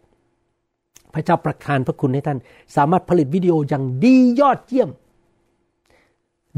[1.15, 2.37] พระเจ้าประทานพระคุณให้ท่าน
[2.75, 4.89] สามารถผลิตวิดีโออย่างดียอดเยี่ยม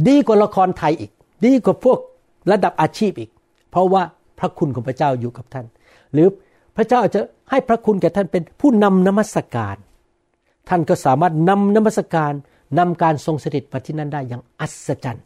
[0.08, 1.12] ดีกว่าละครไทยอีก
[1.46, 2.00] ดีกว่าพวก
[2.52, 3.30] ระดับอาชีพอีก
[3.72, 4.04] เพราะว่า
[4.40, 5.66] พระคุณของพระเจ้าอยู่กับท่าน
[6.14, 6.28] หรือ
[6.76, 9.76] พระเจ้าอาจจะให้พระคุณแก่ท่านเป็นผู้นำนมัสการ
[10.70, 12.34] ท่านก็สามารถนำนมัสการ
[12.80, 15.26] นำการทรงสถิตมาที่นั่นได้อย่างอัศจรรย์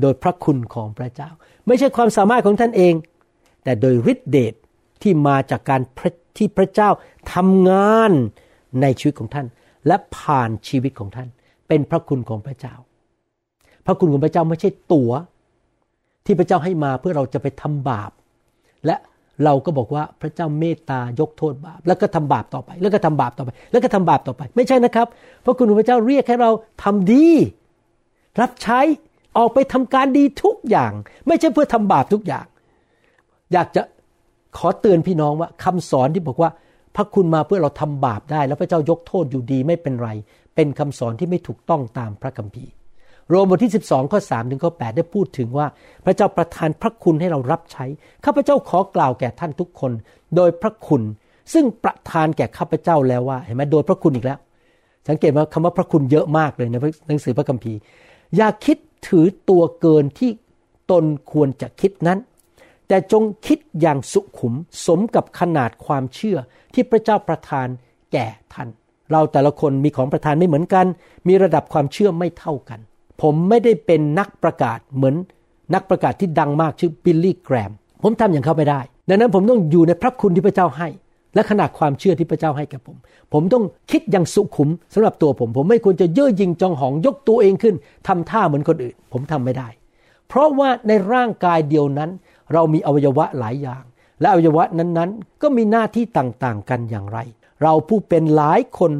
[0.00, 1.30] โดยพระคุณของพระเจ้า
[1.66, 2.94] ไม่ใช่ความสามารถของท่านเอง
[3.64, 4.54] แต่โดยฤทธิเดช
[5.02, 5.80] ที่มาจากการ
[6.36, 6.90] ที่พระเจ้า
[7.34, 8.12] ทำงาน
[8.82, 9.46] ในชีวิตของท่าน
[9.86, 11.28] และผ่านชีวิตของท่าน
[11.68, 12.74] เป็นพระคุณของพระเจ้า
[13.86, 15.12] พระคุณของพระเจ้าไม่ใช่ตัว๋ว
[16.24, 18.10] ที่พระเจ้าให้มาเพื่อเราจะไปทำบาป
[18.86, 18.96] และ
[19.44, 25.06] เราก็บอกว่าพระเจ้าเมตตายกโทษบาป แล้วก็ทำบาปต่อไป แล้วก็ทำบาปต่อไป แล้วก็ทำบาปต่อไป ไม่ใช่นะครับ
[25.44, 26.50] พระคุณของพระเจ้าเรียกให้เรา
[26.82, 27.26] ทำดี
[28.40, 28.80] รับใช้
[29.38, 30.92] ออกไปทำการดีทุกอย่าง
[31.26, 32.46] ไม่ใช่เพื่อทำบาปทุกอย่าง
[33.52, 33.82] อยากจะ
[34.58, 36.50] ขอเตือนพี่น้องว่าคำสอนที่บอกว่า
[36.96, 40.10] พระคุณมาเพื่อเราทำบาปได้ แล้วพระเจ้ายกโทษอยู่ดีไม่เป็นไร
[40.54, 42.70] เป็นคำสอนที่ไม่ถูกต้องตามพระคัมภีร์
[43.28, 45.66] โรมบทที่ 12 ข้อ3ถึงข้อ 8 ได้พูดถึงว่า
[46.04, 47.84] พระเจ้าประทานพระคุณให้เรารับใช้
[48.24, 49.92] ข้าพเจ้าขอกล่าวแก่ท่านทุกคน
[50.36, 51.02] โดยพระคุณ
[51.52, 54.38] ซึ่งประทานแก่ข้าพเจ้าแล้วว่าเห็นไหมโดยพระคุณอีกแล้ว
[55.08, 56.76] สังเกตว่าคำว่าพระคุณเยอะมากเลยใน
[57.08, 57.78] หนังสือพระคัมภีร์
[58.36, 58.78] อย่าคิด
[59.08, 60.30] ถือตัวเกินที่
[60.90, 62.18] ตนควรจะคิดนั้น
[62.94, 64.54] แต่จงคิดอย่างสุขุม
[64.86, 66.38] สมกับขนาดความเชื่อ
[66.74, 67.68] ที่พระเจ้าประทาน
[68.12, 68.68] แก่ท่าน
[69.10, 70.86] เราแต่ละคนมีของประทานไม่เหมือนกัน
[71.28, 72.80] มีระดับความเชื่อไม่เท่ากัน
[73.22, 75.14] ผมไม่ได้เป็นนักประกาศเหมือน
[75.74, 77.72] นักประกาศที่ดังมากชื่อบิลลี่แกรม
[78.02, 80.88] ผมทำอย่างเขาไม่ได้ ดังนั้นผมต้องอยู่ในพระคุณที่พระเจ้าให้
[81.34, 82.96] และขนาดความเชื่อที่พระเจ้าให้กับผม
[83.32, 87.74] ผมต้องคิดอย่างสุขุมสำหรับตัวผม ผมไม่ควรจะเย่อหยิ่งจองหองยกตัวเองขึ้น
[88.06, 89.68] ทำท่าเหมือนคนอื่น ผมทำไม่ได้
[90.28, 92.10] เพราะว่าในร่างกายเดียวนั้น
[92.52, 93.84] เรามีอวัยวะหลายอย่าง
[94.20, 97.18] และอวัยวะนั้นๆ ก็มีหน้าที่ต่างๆกันอย่างไร
[97.62, 98.92] เราผู้เป็นหลายคน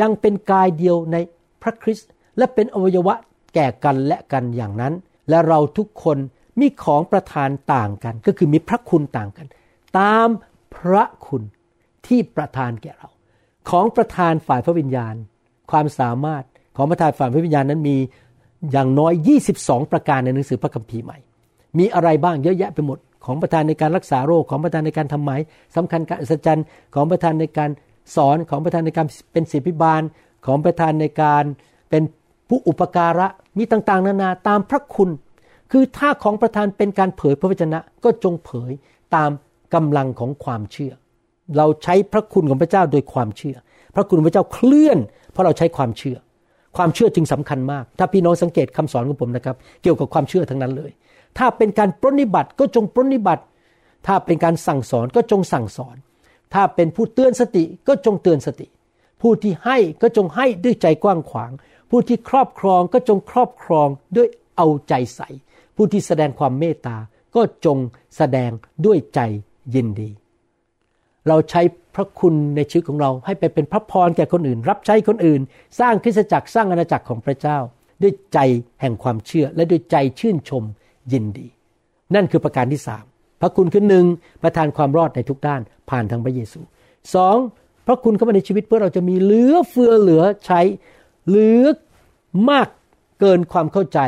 [0.00, 1.16] ยังเป็นกายเดียวใน
[1.62, 3.14] พระคริสต์และเป็นอวัยวะ
[3.54, 4.94] แก่กันและกันอย่างนั้น
[5.28, 6.18] และเราทุกคน
[6.60, 9.46] มีของประทานต่างกัน ก็คือมีพระคุณต่างกัน
[9.98, 10.28] ตาม
[10.76, 11.42] พระคุณ
[12.06, 13.08] ที่ประทานแก่เรา
[13.70, 15.14] ของประทานฝ่ายพระวิญญาณ
[15.70, 16.44] ความสามารถ
[16.76, 17.96] ของประทานฝ่ายพระวิญญาณนั้นมี
[18.72, 19.12] อย่างน้อย
[19.54, 21.18] 22 ประการในหนังสือพระคัมภีร์ใหม่
[21.78, 25.40] มีอะไรบ้างเยอะแยะไปหมด ของประทานในการรักษาโรคของประทานในการทำหมาย
[25.76, 27.70] สำคัญการอัศจรรย์ของประทานในการ
[28.16, 30.02] สอนของประทานในการเป็นศิบิบาล
[30.46, 31.44] ของประทานในการ
[31.90, 32.02] เป็น
[32.48, 33.26] ผู้อุปการะ
[33.58, 35.10] มีต่างๆ นานาตามพระคุณ
[35.72, 38.72] คือถ้าของประทานเป็นการเผยพระวจนะก็จงเผย
[39.14, 39.30] ตาม
[39.74, 40.92] กำลังของความเชื่อ
[41.56, 43.56] เราใช้พระคุณของพระเจ้าโดยความเชื่อ
[43.94, 44.98] พระคุณพระเจ้าเคลื่อน
[45.32, 46.16] เพราะเราใช้ความเชื่อ
[46.76, 50.90] ความเชื่อจึงสำคัญมาก ถ้าพี่น้องสังเกตคำสอนของผมนะครับ เกี่ยวกับความเชื่อทั้งนั้นเลย
[51.38, 53.44] ถ้าเป็นการปรนิบัติก็จงปรนิบัติ
[54.06, 55.96] ถ้าเป็นการสั่งสอนก็จงสั่งสอน
[56.54, 58.66] ถ้าเป็นผู้เตือนสติก็จงเตือนสติ
[59.20, 61.50] ผู้ที่ให้ก็จงให้ด้วยใจกว้างขวาง
[61.90, 65.28] ผู้ที่ครอบครองก็จงครอบครองด้วยเอาใจใส่
[65.76, 66.96] ผู้ที่แสดงความเมตตา
[67.34, 67.78] ก็จง
[68.16, 68.50] แสดง
[68.86, 69.20] ด้วยใจ
[69.74, 70.10] ยินดี
[71.28, 71.62] เราใช้
[71.94, 75.40] พระคุณในชีวิตของเราให้ไปเป็นพระพรแก่คนอื่น รับใช้คนอื่น
[75.80, 77.58] สร้างคริสตจักรสร้างอาณาจักรของพระเจ้า
[78.02, 78.38] ด้วยใจ
[78.80, 80.64] แห่งความเชื่อและด้วยใจชื่นชม
[81.12, 81.46] ยินดี
[82.14, 83.04] นั่นคือประการที่สาม
[83.40, 84.04] พระคุณคือหนึ่ง
[84.42, 86.60] ประทานความรอดในทุกด้านผ่านทางพระเยซู
[87.14, 87.36] สอง
[87.86, 90.60] พระคุณเข้ามาในชีวิตเพื่อเราจะมีเหลือเฟือเหลือใช้
[91.28, 91.64] เหลือ
[92.50, 92.68] มาก
[93.20, 94.00] เกินความเข้าใจ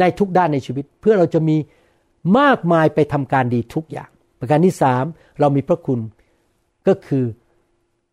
[0.00, 1.56] ในทุกด้านในชีวิต เพื่อเราจะมี
[2.38, 5.04] มากมายไปทำการดีทุกอย่าง ประการที่สาม
[5.40, 6.00] เรามีพระคุณ
[6.88, 7.24] ก็คือ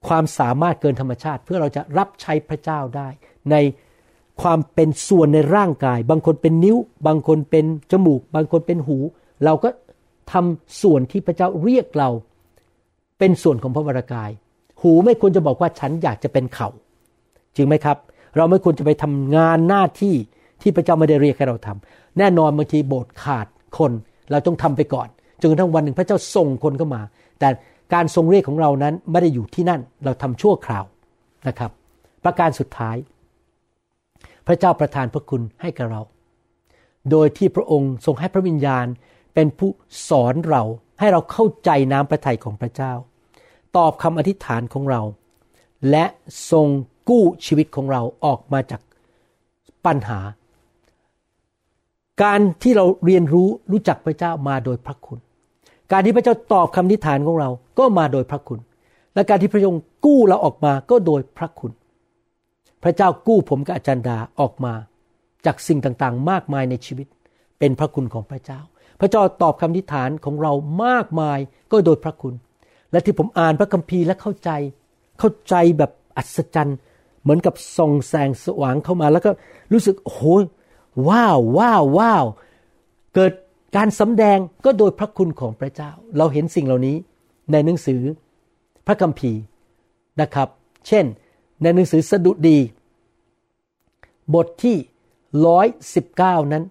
[0.08, 3.08] ความสามารถเกินธรรมชาติ เพื่อเราจะรับใช้พระเจ้าได้
[3.52, 3.56] ใน
[4.42, 6.78] ความเป็นส่วนในร่างกาย บางคนเป็นนิ้ว
[7.08, 8.98] บางคนเป็นจมูก บางคนเป็นหู
[9.46, 9.70] เราก็
[10.32, 12.10] ทำส่วนที่พระเจ้าเรียกเรา
[13.20, 14.30] เป็นส่วนของพระวรากาย
[14.82, 16.68] หูไม่ควรจะบอกว่าฉันอยากจะเป็นเขา
[17.56, 17.98] จริงไหมครับ
[18.38, 20.16] เราไม่ควรจะไปทำงานหน้าที่
[20.62, 23.92] ที่พระเจ้าไม่ได้เรียกให้เราทำแน่นอนบางทีโบสถ์ขาดคน
[24.32, 25.08] เราต้องทำไปก่อน
[25.42, 27.02] จนกระทั่งวันหนึ่งพระเจ้าส่งคนเข้ามา
[27.40, 27.50] แต่
[27.94, 30.84] การทรงเรียกของเรานั้นไม่ได้อยู่ที่นั่น เราทำชั่วคราว
[31.48, 31.72] นะครับ
[32.24, 32.96] ประการสุดท้าย
[34.48, 36.02] พระเจ้าประทานพระคุณให้กับเรา
[37.12, 38.86] โดยที่พระองค์ทรงให้พระวิญญาณ
[39.34, 39.70] เป็นผู้
[40.10, 40.64] สอนเรา
[41.00, 42.94] ให้เราเข้าใจน้ำพระทัยของพระเจ้า
[43.78, 45.02] ตอบคำอธิษฐานของเรา
[45.90, 46.06] และ
[46.52, 46.68] ทรง
[47.10, 48.82] กู้ชีวิตของเราออกมาจาก
[49.86, 50.20] ปัญหา
[52.24, 55.20] การที่เราเรียนรู้รู้จักพระเจ้ามาโดยพระคุณ
[55.92, 58.60] การที่พระเจ้าตอบคำอธิษฐานของเราก็มาโดยพระคุณ
[59.14, 61.72] และการที่พระองค์กู้เราออกมาก็โดยพระคุณ
[62.84, 64.74] พระเจ้ากู้ผมกับอาจารย์ดาออกมา
[65.46, 67.08] จากสิ่งต่างๆ มากมายในชีวิต
[67.60, 68.60] เป็นพระคุณของพระเจ้า
[69.00, 70.54] พระเจ้าตอบคำอธิฐานของเรา
[70.84, 71.40] มากมาย
[71.72, 72.34] ก็โดยพระคุณ
[72.92, 74.50] และที่ผมอ่านพระคัมภีร์และเข้าใจ
[75.20, 76.78] เข้าใจแบบอัศจรรย์
[77.22, 79.32] เหมือนกับส่องแสงสว่างเข้ามาแล้วก็
[79.74, 80.24] รู้สึกโอ้โห
[81.10, 82.26] ว้าวว้าวว้าว
[83.16, 83.34] เกิด
[83.76, 86.96] การสำแดงก็โดยพระคุณของพระเจ้า เราเห็นสิ่งเหล่านี้
[87.52, 88.02] ในหนังสือ
[88.88, 89.42] พระคัมภีร์
[90.22, 90.48] นะครับ
[90.88, 91.06] เช่น
[91.62, 92.58] ในหนังสือสดุดี
[94.36, 94.78] บทที่
[95.46, 96.64] ร้อยสิบเก้านั้น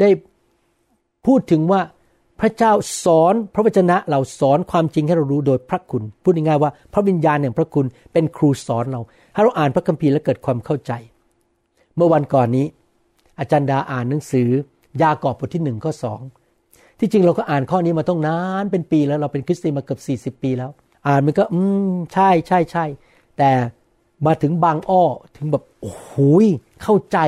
[0.00, 0.08] ได้
[1.26, 1.80] พูดถึงว่า
[2.40, 2.72] พระเจ้า
[3.04, 9.00] สอนพระวจนะเราสอนความจริงให้เรารู้โดยพระคุณ พูดง่ายๆว่าพระวิญญาณแห่งพระคุณเป็นครูสอนเรา
[9.34, 10.92] ให้เราอ่านพระคัมภีร์และเกิดความเข้าใจ
[11.96, 12.66] เมื่อวันก่อนนี้
[13.38, 14.48] อาจารย์ดาอ่านหนังสือ
[15.02, 16.20] ยากอบบทที่หนึ่งข้อสอง
[16.98, 20.70] ที่จริงเราก็อ่านข้อนี้มาต้องนานเป็นปีแล้วเราเป็นคริสเตียนมาเกือบสี่สิบปีแล้ว
[21.06, 22.84] อ่านมันก็อืมใช่ใช่ใช่
[23.38, 23.50] แต่
[24.26, 25.04] มาถึงบางอ้อ
[25.36, 26.12] ถึงแบบโอ้โห
[26.82, 27.18] เข้าใจ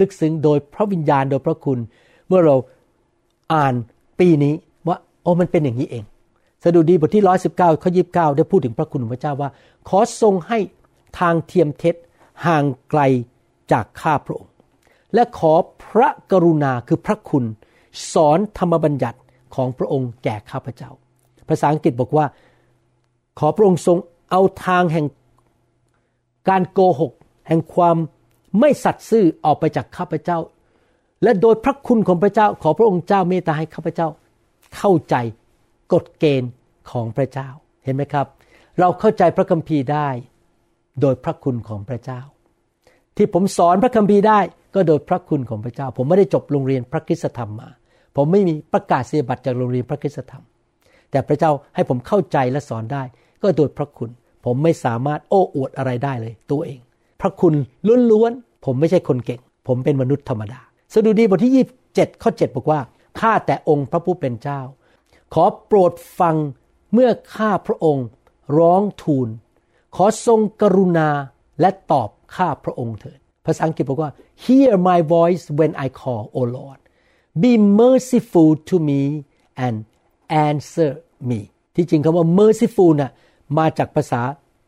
[0.00, 1.78] ลึกซึ้งโดยพระวิญญาณโดยพระคุณ
[2.28, 2.56] เมื่อเรา
[3.52, 3.74] อ่าน
[4.20, 4.54] ปีนี้
[4.88, 6.04] ว่าโอ้มันเป็นอย่างนี้เอง
[6.64, 9.50] สดุดีบทที่ร้อยสิบเก้าข้อยีิบเก้าได้พูดถึงพระคุณของพระเจ้าว่า
[9.88, 10.58] ขอทรงให้
[11.18, 11.94] ทางเทียมเท็จ
[12.46, 13.00] ห่างไกล
[13.72, 14.52] จากข้าพระองค์
[15.14, 15.52] และขอ
[15.84, 17.44] พระกรุณาคือพระคุณ
[18.12, 19.18] สอนธรรมบัญญัติ
[19.54, 20.90] ของพระองค์แก่ข้าพเจ้า
[21.48, 22.26] ภาษาอังกฤษบอกว่า
[23.38, 23.98] ขอพระองค์ทรง
[24.30, 25.06] เอาทางแห่ง
[26.48, 27.12] การโกหก
[27.48, 27.96] แห่งความ
[28.58, 30.38] ไม่สัตย์ซื่อออกไปจากข้าพเจ้า
[31.22, 34.08] และโดยพระคุณของพระเจ้าขอพระองค์เจ้าเมตตาให้ข้าพเจ้า
[34.76, 35.16] เข้าใจ
[35.92, 36.50] กฎเกณฑ์
[36.90, 37.48] ของพระเจ้า
[37.84, 38.26] เห็นไหมครับ
[38.80, 40.08] เราเข้าใจพระคัมภีร์ได้
[41.00, 42.20] โดยพระคุณของพระเจ้า
[43.16, 44.40] ที่ผมสอนพระคัมภีร์ได้
[44.74, 47.68] ก็โดยพระคุณของพระเจ้า ผมไม่ได้จบโรงเรียนพระคิสธรรมมา
[48.16, 50.44] ผมไม่มีประกาศเสียบัตรจากโรงเรียนพระคิสธรรม
[51.10, 53.02] แต่พระเจ้าให้ผมเข้าใจและสอนได้
[53.42, 54.10] ก็โดยพระคุณ
[54.44, 56.80] ผมไม่สามารถโอ้อวดอะไรได้เลยตัวเอง
[57.20, 57.54] พระคุณ
[58.10, 60.60] ล้วนๆ ผมไม่ใช่คนเก่ง ผมเป็นมนุษย์ธรรมดา
[60.94, 62.80] สดุดีบทที่7ข้อ 7 บอกว่า
[63.20, 64.60] ข้าแต่องค์พระผู้เป็นเจ้า
[65.34, 66.36] ขอโปรดฟัง
[66.92, 68.06] เมื่อข้าพระองค์
[68.58, 69.28] ร้องทูล
[69.96, 71.08] ขอทรงกรุณา
[71.60, 74.10] และตอบข้าพระองค์เถิด ภาษาอังกฤษบอกว่า
[74.44, 76.80] hear my voice when I call O Lord
[77.42, 79.02] be merciful to me
[79.64, 79.76] and
[80.48, 80.92] answer
[81.30, 81.40] me
[81.76, 83.12] ที่จริงคำว่า merciful น่ะ
[83.58, 84.20] มาจากภาษา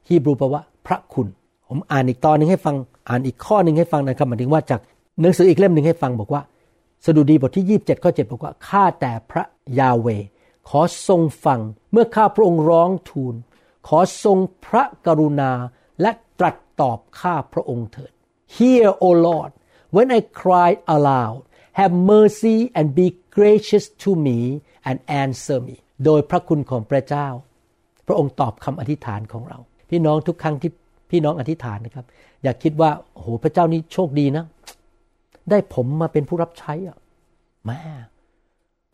[0.08, 1.26] ฮีบรูแปลว่าพระคุณ
[1.68, 2.76] ผมอ่านอีกตอนหนึ่งให้ฟัง
[3.08, 4.80] อ่านอีกข้อหนึ่งให้ฟังนะครับหมายถึงว่าจาก
[5.20, 6.42] หนังสืออีกเล่มหนึ่งให้ฟังบอกว่า
[7.04, 9.44] สดุดีบทที่ 27 ข้อ 7 บอกว่าข้าแต่พระ
[9.78, 10.08] ยาเว
[10.68, 11.60] ขอทรงฟัง
[11.92, 13.34] เมื่อข้าพระองค์ร้องทูล
[13.88, 15.52] ขอทรงพระกรุณา
[16.00, 18.12] และตรัสตอบข้าพระองค์เถิด
[18.56, 19.50] Hear O Lord
[19.94, 21.40] when I cry aloud
[21.80, 23.06] have mercy and be
[23.36, 24.38] gracious to me
[24.88, 27.28] and answer me โดยพระคุณของพระเจ้า
[28.06, 29.58] พระองค์ตอบคำอธิษฐานของเรา
[29.90, 30.70] พี่น้องทุกครั้งที่
[31.10, 32.06] พี่น้องอธิษฐานนะครับ
[32.42, 34.44] อย่าคิดว่าโอ้โหพระเจ้านี่โชคดีนะ
[35.50, 36.96] ได้ผมมาเป็นผู้รับใช้อะ
[37.66, 37.80] แม่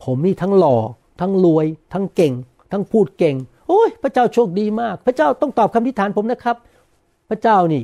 [0.03, 0.77] ผมนี่ทั้งหล่อ
[1.21, 2.33] ทั้งรวย ทั้งเก่ง
[2.71, 3.35] ทั้งพูดเก่ง
[3.67, 6.55] โอ้ย พระเจ้าโชคดีมาก พระเจ้าต้องตอบคำอธิษฐานผมนะครับ
[7.29, 7.81] พระเจ้านี่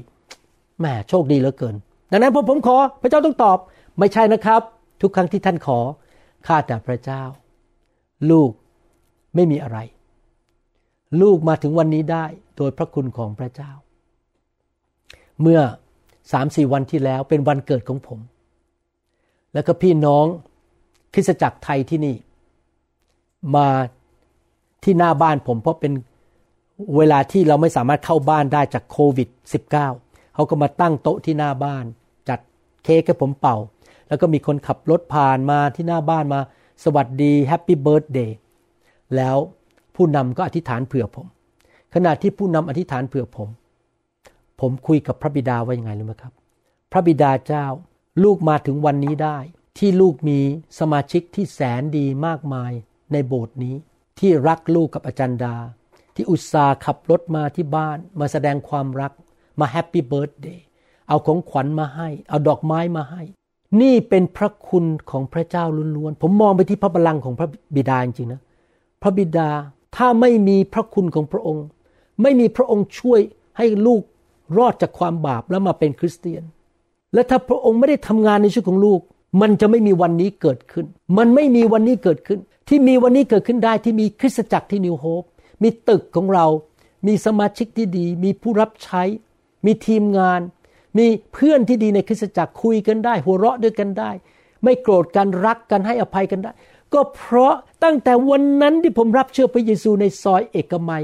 [0.80, 1.76] แหม่โชคดีเหลือเกิน
[2.12, 3.58] ดังนั้นพอผมขอ พระเจ้าต้องตอบ
[4.00, 4.62] ไม่ใช่นะครับ
[5.02, 5.80] ทุกครั้งที่ท่านขอ
[6.48, 7.22] ข้าแต่พระเจ้า
[8.32, 8.52] ลูก
[9.36, 9.78] ไม่มีอะไร
[11.22, 12.26] ลูกมาถึงวันนี้ได้
[12.58, 13.72] โดยพระคุณของพระเจ้า
[15.42, 15.60] เมื่อ
[16.32, 18.20] สามสี่วันที่แล้วเป็นวันเกิดของผม
[19.54, 20.26] แล้วก็พี่น้อง
[21.14, 22.16] คริสตจักรไทยที่นี่
[23.56, 23.68] มา
[24.84, 25.94] ที่หน้าบ้านผมเพราะเป็น
[26.98, 29.30] เวลาที่เราไม่สามารถเข้าบ้านได้จากโควิด
[29.76, 31.86] -19 เขาก็มาตั้งโต๊ะที่หน้าบ้าน
[32.30, 32.40] จัด
[32.84, 33.58] เค้กให้ผมเป่า
[34.08, 36.40] แล้วก็มีคนขับรถผ่านมาที่หน้าบ้านมา
[36.84, 38.38] สวัสดี Happy Birthday
[39.16, 39.38] แล้ว
[39.98, 41.28] ผู้นำก็อธิษฐานเผื่อผม
[41.94, 43.50] ขณะที่ผู้นำอธิษฐานเผื่อผม
[44.60, 46.34] ผมคุยกับพระบิดาว่ายังไงรู้ไหมครับ
[46.92, 47.66] พระบิดาเจ้า
[48.24, 49.38] ลูกมาถึงวันนี้ได้
[49.78, 50.40] ที่ลูกมี
[50.80, 52.72] สมาชิกที่แสนดีมากมาย
[53.14, 53.76] ในโบสถ์นี้
[54.20, 55.56] ที่รักลูกกับอาจารย์ดา
[56.16, 59.12] ที่อุตส่าห์ขับรถมาที่บ้าน มาแสดงความรัก
[59.60, 60.66] มาแฮปปี้เบิร์ดเดย์
[61.08, 63.22] เอาของขวัญมาให้ เอาดอกไม้มาให้
[63.82, 65.66] นี่เป็นพระคุณของพระเจ้า
[65.98, 68.42] ล้วนๆผมมองไปที่พระบัลลังก์ของพระบิดาจริงๆนะ
[69.02, 69.50] พระบิดา
[69.98, 71.66] ถ้าไม่มีพระคุณของพระองค์
[72.22, 73.20] ไม่มีพระองค์ช่วย
[73.58, 74.04] ให้ลูก
[74.58, 76.44] รอดจากความบาปแล้วมาเป็นคริสเตียน
[77.14, 79.00] และถ้าพระองค์ไม่ได้ทำงานในชีวิตของลูก
[79.42, 80.86] มันจะไม่มีวันนี้เกิดขึ้น
[81.18, 85.24] มันไม่มีวันนี้เกิดขึ้น ที่มีวันนี้เกิดขึ้นได้ที่มีคริสตจักรที่นิวโฮป
[85.64, 86.46] มีตึกของเรา
[87.08, 89.04] มีสมาชิกที่ดี มีผู้รับใช้
[89.66, 90.42] มีทีมงาน
[90.98, 94.12] มีเพื่อนที่ดีในคริสตจักรคุยกันได้ หัวเราะด้วยกันได้
[94.64, 96.52] ไม่โกรธกันรักกันให้อภัยกันได้
[96.94, 101.04] ก็เพราะตั้งแต่วันนั้นที่ผมรับเชื่อพระเยซูในซอยเอกมัย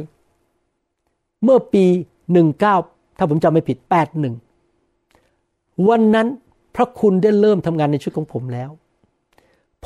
[1.44, 1.86] เมื่อปี
[2.52, 3.78] 19 ถ้าผมจำไม่ผิด
[5.04, 6.28] 81 วันนั้น
[6.76, 8.70] พระคุณได้เริ่มทำงานในชีวิตของผมแล้ว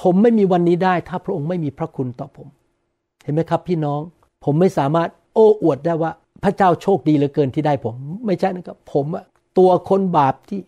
[0.02, 2.48] ผมไม่มีวันนี้ได้ถ้าพระองค์ไม่มีพระคุณต่อผม
[3.24, 4.02] เห็นไหมครับพี่น้อง
[4.44, 6.12] ผมไม่สามารถโอ้อวดได้ว่า
[6.44, 7.96] พระเจ้าโชคดีเหลือเกินที่ได้ผม
[8.26, 9.06] ไม่ใช่นะครับผม
[9.58, 10.60] ตัวคนบาปที่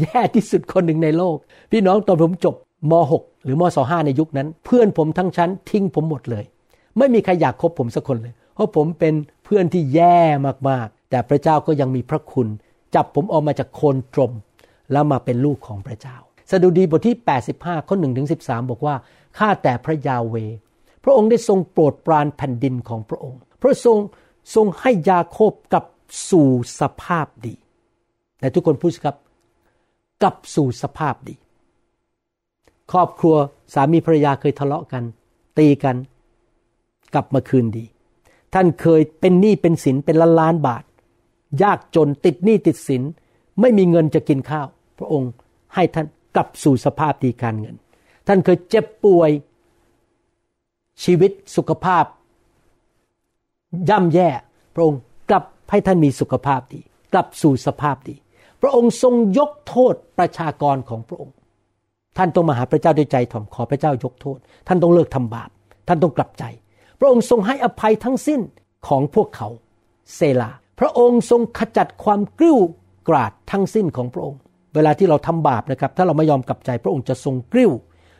[0.00, 1.36] แย่ที่สุดคนหนึ่งในโลก
[1.72, 2.54] พี่น้องตอนผมจบ
[2.90, 6.44] ม .6 หรือมศ 5 ในยุคนั้น เพื่อนผมทั้งชั้นทิ้งผมหมดเลย
[6.98, 9.14] ไม่มีใครอยากคบผมสักคนเลย เพราะผมเป็น
[9.44, 10.20] เพื่อนที่แย่
[10.68, 12.48] มากๆ แต่พระเจ้าก็ยังมีพระคุณ
[12.94, 14.32] จับผมออกมาจากโคนตรม
[14.92, 16.16] แล้วมาเป็นลูกของพระเจ้า
[16.50, 17.16] สดุดีบทที่
[17.52, 18.94] 85 ข้อ1ถึง13 บอกว่า
[19.38, 20.36] ข้าแต่พระยาเว
[21.04, 23.98] พระองค์ได้ทรงโปรดปรานแผ่นดินของพระองค์ พระทรง
[24.54, 25.86] ทรงให้ยาโคบกลับ
[26.30, 26.48] สู่
[26.80, 27.54] สภาพดี
[28.40, 29.16] แต่ทุกคนพูดครับ
[30.22, 31.34] กลับสู่สภาพดี
[32.92, 33.36] ครอบครัว
[33.74, 35.02] สามีภรรยาเคยทะเลาะกัน
[35.58, 35.96] ตีกัน
[37.14, 37.84] กลับมาคืนดี
[38.54, 40.84] ท่านเคยเป็นหนี้เป็นสินเป็นล้านล้านบาท
[41.62, 43.02] ยากจนติดหนี้ติดสิน
[43.60, 44.66] ไม่มีเงินจะกินข้าว
[44.98, 45.30] พระองค์
[45.74, 47.76] ให้ท่านกลับสู่สภาพดีการเงิน
[48.26, 49.30] ท่านเคยเจ็บป่วย
[51.04, 52.04] ชีวิตสุขภาพ
[53.88, 54.28] ย่ำแย่
[54.74, 56.80] พระองค์กลับให้ท่านมีสุขภาพดี
[57.12, 58.16] กลับสู่สภาพดี
[58.62, 61.34] พระองค์ทรงยกโทษประชากรของพระองค์
[62.16, 64.38] ท่านต้องมาหาพระเจ้าด้วยใจถ่อมขอพระเจ้ายกโทษ
[64.68, 65.50] ท่านต้องเลิกทำบาป
[65.88, 66.44] ท่านต้องกลับใจ
[67.00, 68.40] พระองค์ทรงให้อภัยทั้งสิ้น
[68.88, 69.48] ของพวกเขา
[70.14, 70.50] เซลา
[70.80, 72.58] พระองค์ทรงขจัดความกริ้ว
[73.08, 74.40] กราดทั้งสิ้นของพระองค์
[74.74, 77.72] เวลาที่เราทำบาปนะครับ ถ้าเราไม่ยอมกลับใจ พระองค์จะทรงกริ้ว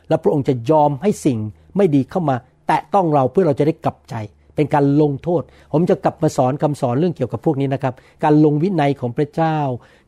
[0.09, 1.37] และพระองค์จะยอมให้สิ่ง
[1.77, 2.35] ไม่ดีเข้ามา
[2.67, 4.15] แตะต้องเราเพื่อเราจะได้กลับใจ
[4.55, 5.41] เป็นการลงโทษ
[5.73, 7.93] ผมจะกลับมาสอนคำสอนเรื่องเกี่ยวกับพวกนี้นะครับ
[8.23, 9.57] การลงวินัยของพระเจ้า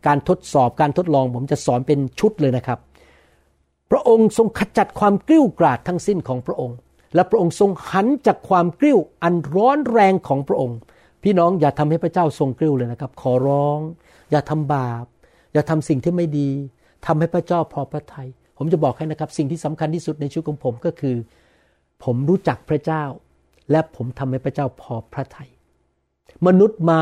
[0.08, 2.80] การทดสอบการทดลอง ผมจะสอนเป็นชุดเลยนะครับ
[3.92, 6.78] พระองค์ทรงขจัดความกริ้วกราดทั้งสิ้นของพระองค์
[7.16, 10.78] และพระองค์ทรงหันจากความกริ้วอันร้อนแรงของพระองค์
[11.24, 13.80] พี่น้องอย่าทำให้พระเจ้าทรงกริ้วเลยนะครับ ขอร้อง
[14.32, 15.06] อย่าทำบาป
[15.54, 16.50] อย่าทำสิ่งที่ไม่ดี
[17.06, 18.28] ทำให้พระเจ้าพอพระทยัย
[18.58, 21.16] ผมจะบอกให้นะครับ สิ่งที่สำคัญที่สุดในชีวิตของผมก็คือ
[22.04, 23.04] ผมรู้จักพระเจ้า
[23.72, 25.50] และผมทำให้พระเจ้าพอพระทยัย
[26.48, 27.02] มนุษย์มา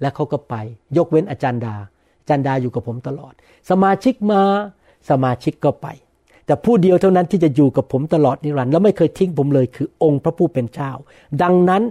[0.00, 0.54] และเขาก็ไป
[0.96, 1.76] ยกเว้นอาจารย์ดา
[2.20, 3.34] อาจารย์ดาอยู่กับผมตลอด
[3.70, 4.42] สมาชิกมา
[5.10, 5.86] สมาชิกก็ไป
[6.46, 10.90] แต่ผู้เดียวเท่านั้นที่จะอยู่กับผมตลอดนิรันดร์และไม่เคยทิ้งผมเลยคือองค์พระผู้เป็นเจ้า
[11.42, 11.82] ดังนั้น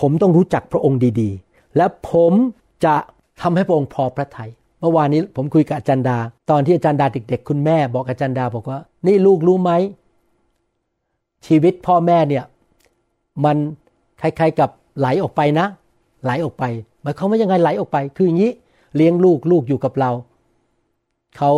[0.00, 2.32] ผมต้องรู้จักพระองค์ดีๆ และผม
[2.84, 2.94] จะ
[3.40, 6.18] ทำให้พระองค์พอพระทยัยเมื่อวานนี้ผมคุยกับอาจารย์ดา
[6.50, 9.72] ตอนที่อาจารย์ดาเด็ก ๆ คุณแม่บอกอาจารย์ดาบอกว่า นี่ลูกรู้ไหม
[11.46, 12.44] ชีวิตพ่อแม่เนี่ย
[13.44, 13.56] มัน
[14.20, 15.66] คล้ายๆกับไหลออกไปนะ
[16.24, 16.64] ไหลออกไป
[17.02, 18.52] หมายความว่ายังไงไหลออกไป คืออย่างนี้
[18.96, 20.10] เลี้ยงลูกลูกอยู่กับเรา
[21.36, 21.50] เขา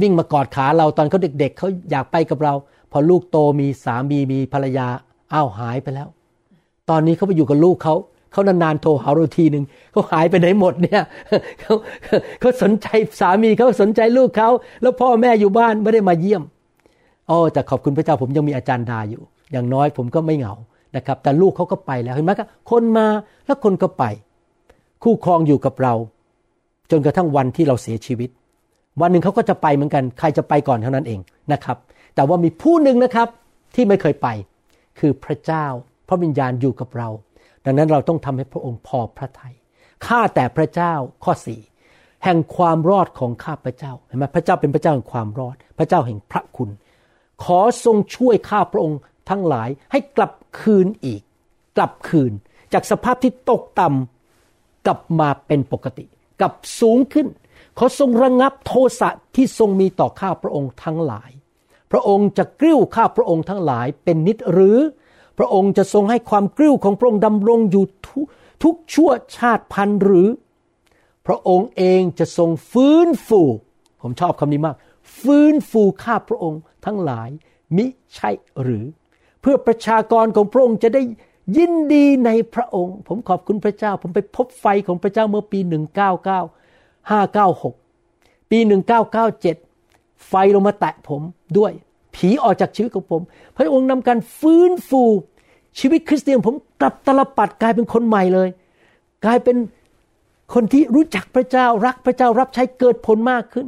[0.00, 2.54] วิ่งมากอดขาเราตอนเขาเด็ก ๆเขาอยากไปกับเรา
[2.92, 4.86] พอลูกโตมีสามีมีภรรยา
[5.32, 6.08] อ้าวหายไปแล้ว
[6.90, 7.94] ตอนนี้เขาไปอยู่กับลูกเขา
[8.32, 11.02] เขานานๆโทรหาเราทีหนึ่งเขาหายไปไหนหมดเนี่ย
[11.60, 11.74] เขา
[12.40, 12.86] เขาสนใจ
[13.20, 14.50] สามีเขาสนใจลูกเขา
[14.82, 16.42] แล้วพ่อแม่อยู่บ้านไม่ได้มาเยี่ยม
[17.30, 19.22] อ๋อแต่ขอบคุณพระเจ้าผมยังมีอาจารย์ดาอยู่
[19.52, 20.54] อย่างน้อยผมก็ไม่เหงา
[20.96, 23.06] นะครับ แต่ลูกเขาก็ไปแล้วเห็นไหมครับคนมา
[23.46, 24.04] แล้วคนก็ไป
[25.02, 25.94] คู่ครองอยู่กับเรา
[26.90, 28.30] จนกระทั่งวันที่เราเสียชีวิต
[29.00, 31.20] วันหนึ่งเขาก็จะไปเหมือนกัน ใครจะไปก่อนเท่านั้นเอง
[31.52, 31.76] นะครับ
[32.14, 33.28] แต่ว่ามีผู้หนึ่งนะครับ
[33.74, 34.28] ที่ไม่เคยไป
[34.98, 35.64] คือพระเจ้า
[36.08, 37.08] พระวิญญาณอยู่กับเรา
[37.64, 39.54] ดังนั้นเราต้องทำให้พระองค์พอพระทยัย
[40.06, 40.92] ข้าแต่พระเจ้า
[41.24, 41.60] ข้อสี่
[42.24, 46.70] แห่งความรอดของข้าพระเจ้าเห็นไหมพระเจ้าเป็นพระเจ้าแห่งความรอด พระเจ้าแห่งพระคุณ
[47.44, 48.98] ขอทรงช่วยข้าพระองค์
[49.30, 51.22] ทั้งหลายให้กลับคืนอีก
[51.76, 52.32] กลับคืน
[52.72, 56.04] จากสภาพที่ตกต่ำกลับมาเป็นปกติ
[56.40, 57.26] กลับสูงขึ้น
[57.78, 61.30] ขอทรงระงับโทสะที่ทรงมีต่อข้าพระองค์ทั้งหลาย
[61.90, 64.78] พระองค์จะกริ้วข้าพระองค์ทั้งหลายเป็นนิดหรือ
[65.38, 68.20] พระองค์จะทรงให้ความกริ้วของพระองค์ดำรงอยู่ทุ
[68.62, 70.28] ทุกชั่วชาติพันธุ์หรือ
[71.26, 73.40] พระองค์เองจะทรงฟื้นฟู
[74.02, 74.76] ผมชอบคำนี้มาก
[75.20, 77.28] ฟื้นฟูข้าพระองค์ทั้งหลาย
[77.76, 78.30] มิใช่
[78.62, 78.84] หรือ
[79.40, 81.02] เพื่อประชากรของพระองค์จะได้
[81.56, 85.58] ยินดีในพระองค์ ผมขอบคุณพระเจ้า ผมไปพบไฟของพระเจ้าเมื่อปี
[86.16, 86.59] 199
[87.10, 88.58] 596 ปี
[89.40, 91.22] 1997 ไฟลงมาแตะผม
[91.58, 91.72] ด้วย
[92.14, 93.22] ผีออกจากชีวิตของผม
[93.56, 95.02] พระองค์นำการฟื้นฟู
[95.78, 98.48] ชีวิตคริสเตียนผมกลับตลปัดกลายเป็นคนใหม่เลย
[99.24, 99.56] กลายเป็น
[100.54, 103.66] คนที่รู้จักพระเจ้ารักพระเจ้ารับใช้เกิดผลมากขึ้น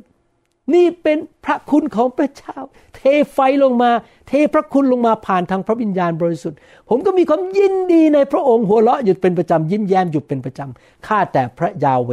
[0.75, 2.57] นี่เป็นพระคุณของพระเจ้า
[2.95, 3.01] เท
[3.33, 3.91] ไฟลงมา
[4.29, 12.11] เทพระคุณลงมาผ่านทางพระวิญญาณบริสุทธิ์ ผมก็มีความยินดีในพระองค์หัวเราะหยุดเป็นประจำยิ้มแย้มหยุดเป็นประจำข้าแต่พระยาเว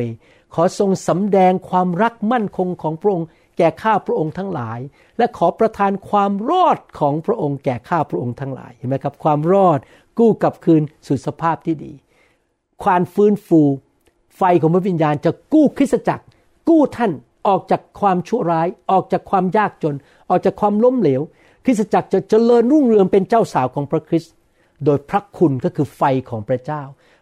[0.53, 3.27] ขอทรงสำแดงความรักมั่นคงของพระองค์
[3.57, 4.79] แก่ข้าพระองค์ทั้งหลาย
[5.17, 9.79] และขอประทานความรอดของพระองค์แก่ข้าพระองค์ทั้งหลายเห็นไหมครับ ความรอด
[10.19, 11.93] กู้กลับคืนสู่สภาพที่ดี
[12.83, 13.61] ความฟื้นฟู
[14.37, 16.25] ไฟของพระวิญญาณจะกู้คริสตจักร
[16.69, 17.11] กู้ท่าน
[17.47, 19.95] ออกจากความชั่วร้าย ออกจากความยากจน
[20.29, 21.21] ออกจากความล้มเหลว
[21.65, 24.33] คริสตจักรจะเจริญรุ่งเรืองเป็นเจ้าสาวของพระคริสต์
[24.85, 26.81] โดยพระคุณก็คือไฟของพระเจ้า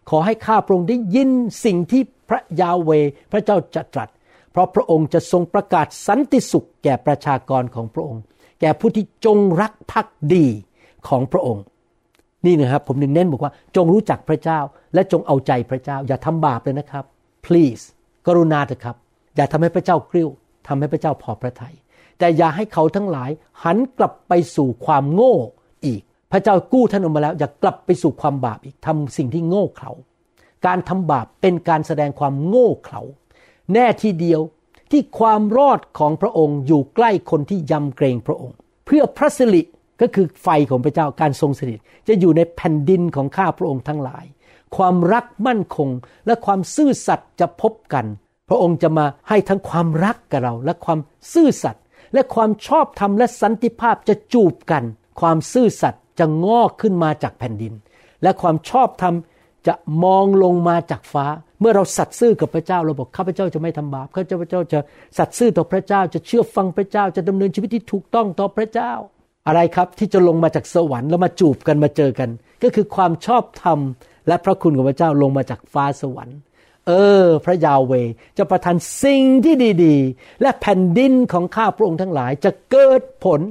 [0.10, 1.30] ขอให้ข้าพระองค์ได้ยิน
[1.66, 2.92] สิ่งที่พระยาเว
[3.32, 4.10] พระเจ้าจะตรัส
[4.52, 8.22] เพราะพระองค์จะทรงประกาศสันติสุขแก่ประชากรของพระองค์
[8.62, 10.46] แก่ผู้ที่จงรักภักดี
[11.08, 11.64] ของพระองค์
[12.46, 14.60] นี่นะครับผมนึงเน้นบอกว่า จงรู้จักพระเจ้า
[14.94, 17.06] และจงเอาใจพระเจ้า อย่าทำบาปเลยนะครับ
[17.46, 17.84] please
[18.28, 18.96] กรุณาเถอะครับ
[19.36, 20.30] อย่าทำให้พระเจ้ากริ้ว
[20.68, 21.76] ทำให้พระเจ้าพอพระทยัย
[22.20, 23.30] แต่อย่าให้เขาทั้งหลาย
[23.64, 25.36] หันกลับไปสู่ความโง่
[26.32, 29.92] พระเจ้ากู้ท่านออกมาแล้ว อย่ากลับไปสู่ความบาปอีกทำสิ่งที่โง่เขลา
[30.66, 33.02] การทำบาปเป็นการแสดงความโง่เขลา
[33.74, 34.42] แน่ทีเดียว
[34.92, 38.56] ที่ความรอดของพระองค์อยู่ใกล้คนที่ยำเกรงพระองค์
[38.86, 39.62] เพื่อพระสิริ
[40.02, 44.26] ก็คือไฟของพระเจ้าการทรงสถิตจะอยู่ในแผ่นดินของข้าพระองค์ทั้งหลาย
[44.78, 45.90] ความรักมั่นคง
[46.26, 48.06] และความซื่อสัตย์จะพบกัน
[48.50, 51.00] พระองค์จะมาให้ทั้งความรักกับเรา และความ
[51.34, 54.84] ซื่อสัตย์และความชอบธรรมและสันติภาพจะจูบกัน
[55.20, 57.74] ความซื่อสัตย์ จะงอกขึ้นมาจากแผ่นดิน
[58.24, 59.16] และความชอบธรรม
[59.68, 61.26] จะมองลงมาจากฟ้า
[61.60, 64.80] เมื่อเราสัตย์ซื่อกับพระเจ้าเราบอกข้าพเจ้าจะไม่ทำบาปข้าพเจ้าจะ
[65.18, 68.92] สัตย์ซื่อต่อพระเจ้าจะเชื่อฟังพระเจ้าจะดำเนินชีวิตที่ถูกต้องต่อพระเจ้า
[69.48, 72.30] อะไรครับที่จะลงมาจากสวรรค์แล้วมาจูบกันมาเจอกัน
[72.64, 73.80] ก็คือความชอบธรรม
[74.28, 76.38] และพระคุณของพระเจ้าลงมาจากฟ้าสวรรค์
[76.88, 76.92] เอ
[77.24, 77.94] อ พระยาเว
[78.38, 79.56] จะประทานสิ่งที่
[79.86, 83.42] ดี ๆ และแผ่นดินของข้าพระองค์ทั้งหลายจะเกิดผล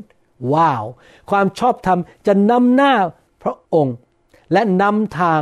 [0.53, 0.85] ว้าว
[1.31, 2.93] ความชอบธรรมจะนำหน้า
[3.43, 3.97] พระองค์
[4.53, 5.41] และนำทาง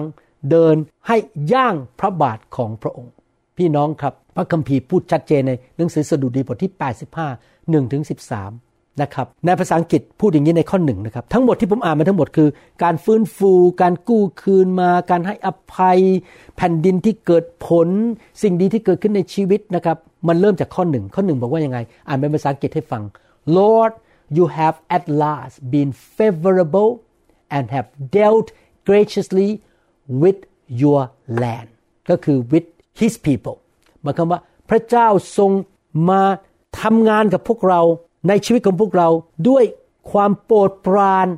[0.51, 0.77] เดิน
[1.07, 1.17] ให้
[1.53, 3.13] ย่างพระบาทของพระองค์
[3.57, 6.73] พี่น้องครับพระคัมภีร์พูดชัดเจนในหนังสือสดุดีบทที่
[7.21, 12.49] 85 1ถึง13 นะครับ ในภาษาอังกฤษพูดอย่างนี้ในข้อหนึ่งนะครับ ทั้งหมดที่ผมอ่านมาทั้งหมดคือ
[12.83, 16.01] การฟื้นฟู การกู้คืนมา การให้อภัย
[16.57, 17.89] แผ่นดินที่เกิดผล
[18.43, 19.97] สิ่งดีที่เกิดขึ้นในชีวิตนะครับ
[20.29, 21.79] มันเริ่มจากข้อหนึ่งข้อหนึ่งบอกว่ายังไง
[22.09, 23.03] อ่านเป็นภาษาอังกฤษให้ฟัง
[23.57, 23.93] Lord
[24.37, 26.91] you have at last been favorable
[27.57, 28.49] and have dealt
[28.89, 29.51] graciously
[30.23, 30.41] with
[30.83, 31.01] your
[31.43, 31.69] land
[32.11, 32.67] ก็คือ with
[33.01, 33.57] his people
[34.03, 35.09] หมายความว่าพระเจ้า
[35.39, 35.51] ทรง
[36.11, 36.23] มา
[36.81, 37.81] ทำงานกับพวกเรา
[38.29, 39.09] ในชีวิตของพวกเรา
[39.49, 39.65] ด้วย
[40.13, 41.29] ความโปรดปราน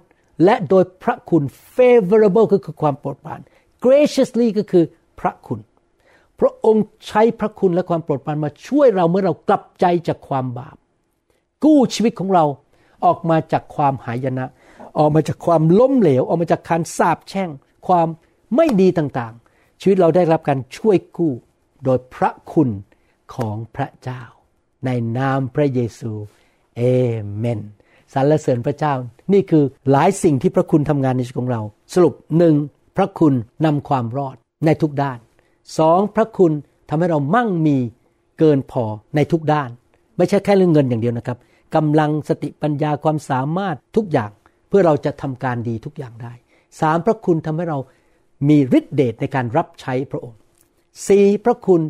[0.45, 1.43] และโดยพระคุณ
[1.77, 3.41] favorable ก็คือความโปรดปราน
[3.85, 4.85] graciously ก็คือ
[5.21, 5.61] พระคุณ
[6.41, 10.77] พระองค์ใช้พระคุณและความโปรดปรานมาช่วยเราเมื่อเรากลับใจจากความบาป
[11.65, 12.45] กู้ชีวิตของเรา
[13.07, 14.47] ออกมาจากความหายนะ
[14.99, 17.51] ออกมาจากความล้มเหลว ออกมาจากการสาปแช่ง
[17.87, 18.09] ความ
[18.57, 21.33] ไม่ดีต่างๆ ชีวิตเราได้รับการช่วยกู้
[21.85, 22.71] โดยพระคุณ
[23.35, 24.23] ของพระเจ้า
[24.85, 26.13] ในนามพระเยซู
[26.77, 26.83] เอ
[27.37, 27.61] เมน
[28.13, 28.95] สรรเสริญพระเจ้า
[29.33, 31.61] นี่คือหลายสิ่งที่พระคุณทำงานในชีวิตของเรา
[31.95, 32.55] สรุปหนึ่ง
[32.97, 33.35] พระคุณ
[33.65, 34.37] นำความรอด
[34.67, 35.19] ในทุกด้าน
[35.79, 36.53] สองพระคุณ
[36.89, 37.77] ทำให้เรามั่งมี
[38.39, 38.85] เกินพอ
[39.17, 39.71] ในทุกด้าน
[40.17, 41.39] ไม่ใช่แค่เรื่องเงินอย่างเดียวนะครับ
[41.77, 44.31] กำลังสติปัญญาความสามารถทุกอย่าง
[44.69, 46.33] เพื่อเราจะทำการดีทุกอย่างได้
[46.81, 47.79] สามพระคุณทำให้เรา
[48.49, 50.39] มีฤทธิเดชในการรับใช้พระองค์
[51.07, 51.81] สี่พระคุณ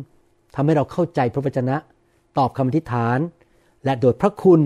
[0.55, 1.75] ทำให้เราเข้าใจพระวจนะ
[2.37, 3.19] ตอบคำอธิษฐาน
[3.85, 4.61] และโดยพระคุณ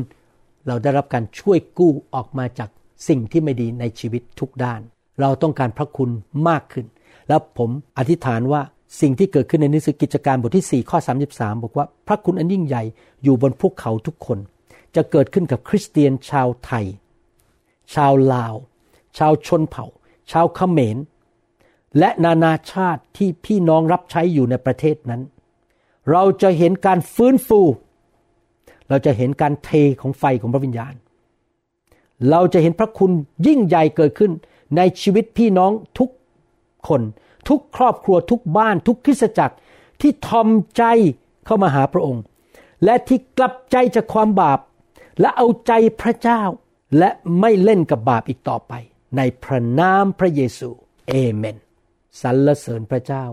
[0.67, 2.69] เราได้รับการช่วยกู้ออกมาจาก
[3.07, 4.81] สิ่งที่ไม่ดีในชีวิตทุกด้าน
[5.21, 6.09] เราต้องการพระคุณ
[6.47, 6.85] มากขึ้น
[7.27, 8.61] แล้วผมอธิษฐานว่า
[9.01, 10.97] สิ่งที่เกิดขึ้นในหนังสือกิจการบทที่ 4 ข้อ
[11.31, 12.83] 33 บอกว่า พระคุณอันยิ่งใหญ่
[13.23, 14.37] อยู่บนภูเขาทุกคน
[14.95, 16.85] จะเกิดขึ้นกับคริสเตียนชาวไทย
[17.93, 18.55] ชาวลาว
[19.17, 19.85] ชาวชนเผ่า
[20.31, 20.97] ชาวเขมร
[21.99, 25.21] และนานาชาติที่พี่น้องรับใช้อยู่ในประเทศนั้น
[26.11, 27.61] เราจะเห็นการฟื้นฟู
[28.89, 29.69] เราจะเห็นการเท
[30.01, 30.93] ของไฟของพระวิญญาณ
[32.29, 33.11] เราจะเห็นพระคุณ
[33.47, 34.31] ยิ่งใหญ่เกิดขึ้น
[34.77, 36.09] ในชีวิตพี่น้องทุก
[36.87, 37.01] คน
[37.49, 39.55] ทุกครอบครัวทุกบ้านทุกคริสตจักร
[40.01, 40.83] ที่ทอมใจ
[41.45, 42.23] เข้ามาหาพระองค์
[42.83, 44.59] และที่กลับใจจากความบาป
[45.21, 46.41] และเอาใจพระเจ้า
[46.97, 47.09] และ
[47.39, 48.73] ไม่เล่นกับบาปอีกต่อไป
[49.17, 50.69] ในพระนามพระเยซู
[51.07, 51.57] เอเมน
[52.21, 53.23] สรรเสริญพระเจ้า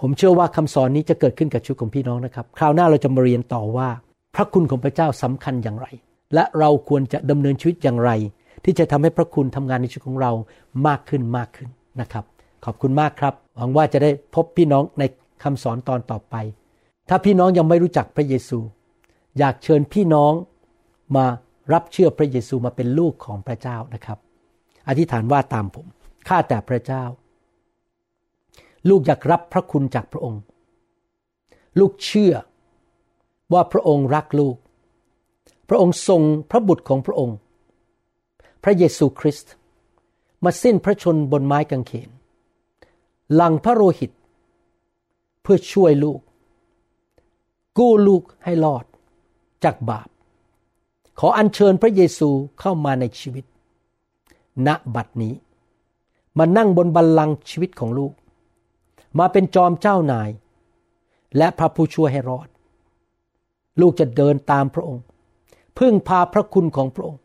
[0.00, 3.88] ผมเชื่อว่าคำสอนนี้จะเกิดขึ้นกับชีวิตของพี่น้องนะครับ คราวหน้าเราจะมาเรียนต่อว่า
[4.34, 5.86] พระคุณของพระเจ้าสำคัญอย่างไร
[6.34, 8.10] และเราควรจะดำเนินชีวิตอย่างไร
[8.64, 10.32] ที่จะทำให้พระคุณทำงานในชีวิตของเรา
[10.86, 11.68] มากขึ้นมากขึ้น
[12.00, 12.24] นะครับ
[12.64, 15.02] ขอบคุณมากครับ หวังว่าจะได้พบพี่น้องใน
[15.42, 16.34] คำสอนตอนต่อไป
[17.08, 18.58] ถ้าพี่น้องยังไม่รู้จักพระเยซู
[19.38, 20.32] อยากเชิญพี่น้อง
[21.16, 21.26] มา
[21.72, 24.18] รับเชื่อพระเยซูมาเป็นลูกของพระเจ้านะครับ
[24.88, 25.86] อธิษฐานว่าตามผม
[26.28, 27.04] ข้าแต่พระเจ้า
[28.88, 30.42] ลูกอยากรับพระคุณจากพระองค์
[31.78, 32.34] ลูกเชื่อ
[33.52, 34.56] ว่าพระองค์รักลูก
[35.68, 37.36] พระองค์ทรงพระบุตรของพระองค์
[38.64, 39.52] พระเยซูคริสต์
[40.44, 42.10] มาสิ้นพระชนบนไม้กางเขน
[43.34, 44.10] หลังพระโลหิต
[45.42, 46.20] เพื่อช่วยลูก
[47.78, 48.84] กู้ลูกให้รอด
[49.64, 50.08] จากบาป
[51.18, 53.44] ขออัญเชิญพระเยซูเข้ามาในชีวิต
[54.66, 55.34] ณบัดนี้
[56.38, 58.12] มานั่งบนบัลลังก์ชีวิตของลูก
[59.18, 60.30] มาเป็นจอมเจ้านาย
[61.36, 62.48] และพระผู้ช่วยให้รอด
[63.80, 65.04] ลูกจะเดินตามพระองค์
[65.78, 67.22] พึ่งพาพระคุณของพระองค์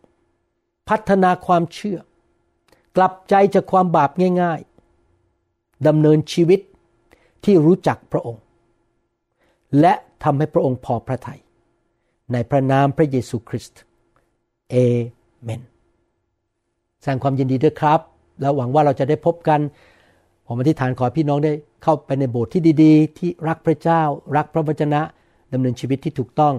[0.89, 1.99] พัฒนาความเชื่อ
[2.95, 4.11] กลับใจจากความบาป
[4.41, 6.59] ง่ายๆดำเนินชีวิต
[7.43, 8.43] ที่รู้จักพระองค์
[9.79, 11.39] และทำให้พระองค์พอพระทยัย
[12.34, 13.80] ในพระนามพระเยซูคริสต์
[14.71, 14.75] เอ
[15.43, 15.61] เมน
[17.01, 17.99] แสดงความยินดีด้วยครับ
[18.41, 19.59] แล้วหวังว่าเราจะได้พบกัน
[20.47, 21.53] ผมอธิษฐานขอพี่น้องได้
[21.84, 24.01] เข้าไปในโบสถ์ที่ดี ๆ ที่รักพระเจ้า
[24.36, 25.01] รักพระวจนะ
[25.53, 26.53] ดำเนินชีวิตที่ถูกต้อง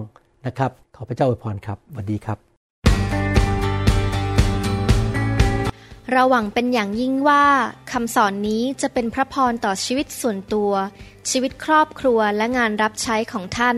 [0.45, 2.37] นะครับ ขอพระเจ้าอวยพรครับสวัสดีครับ
[6.11, 7.43] เราหวังเป็นอย่างยิ่งว่า
[7.91, 10.71] คำสอนนี้จะเป็นพระพรต่อชีวิตส่วนตัว
[11.29, 13.77] ชีวิตครอบครัวและงานรับใช้ของท่าน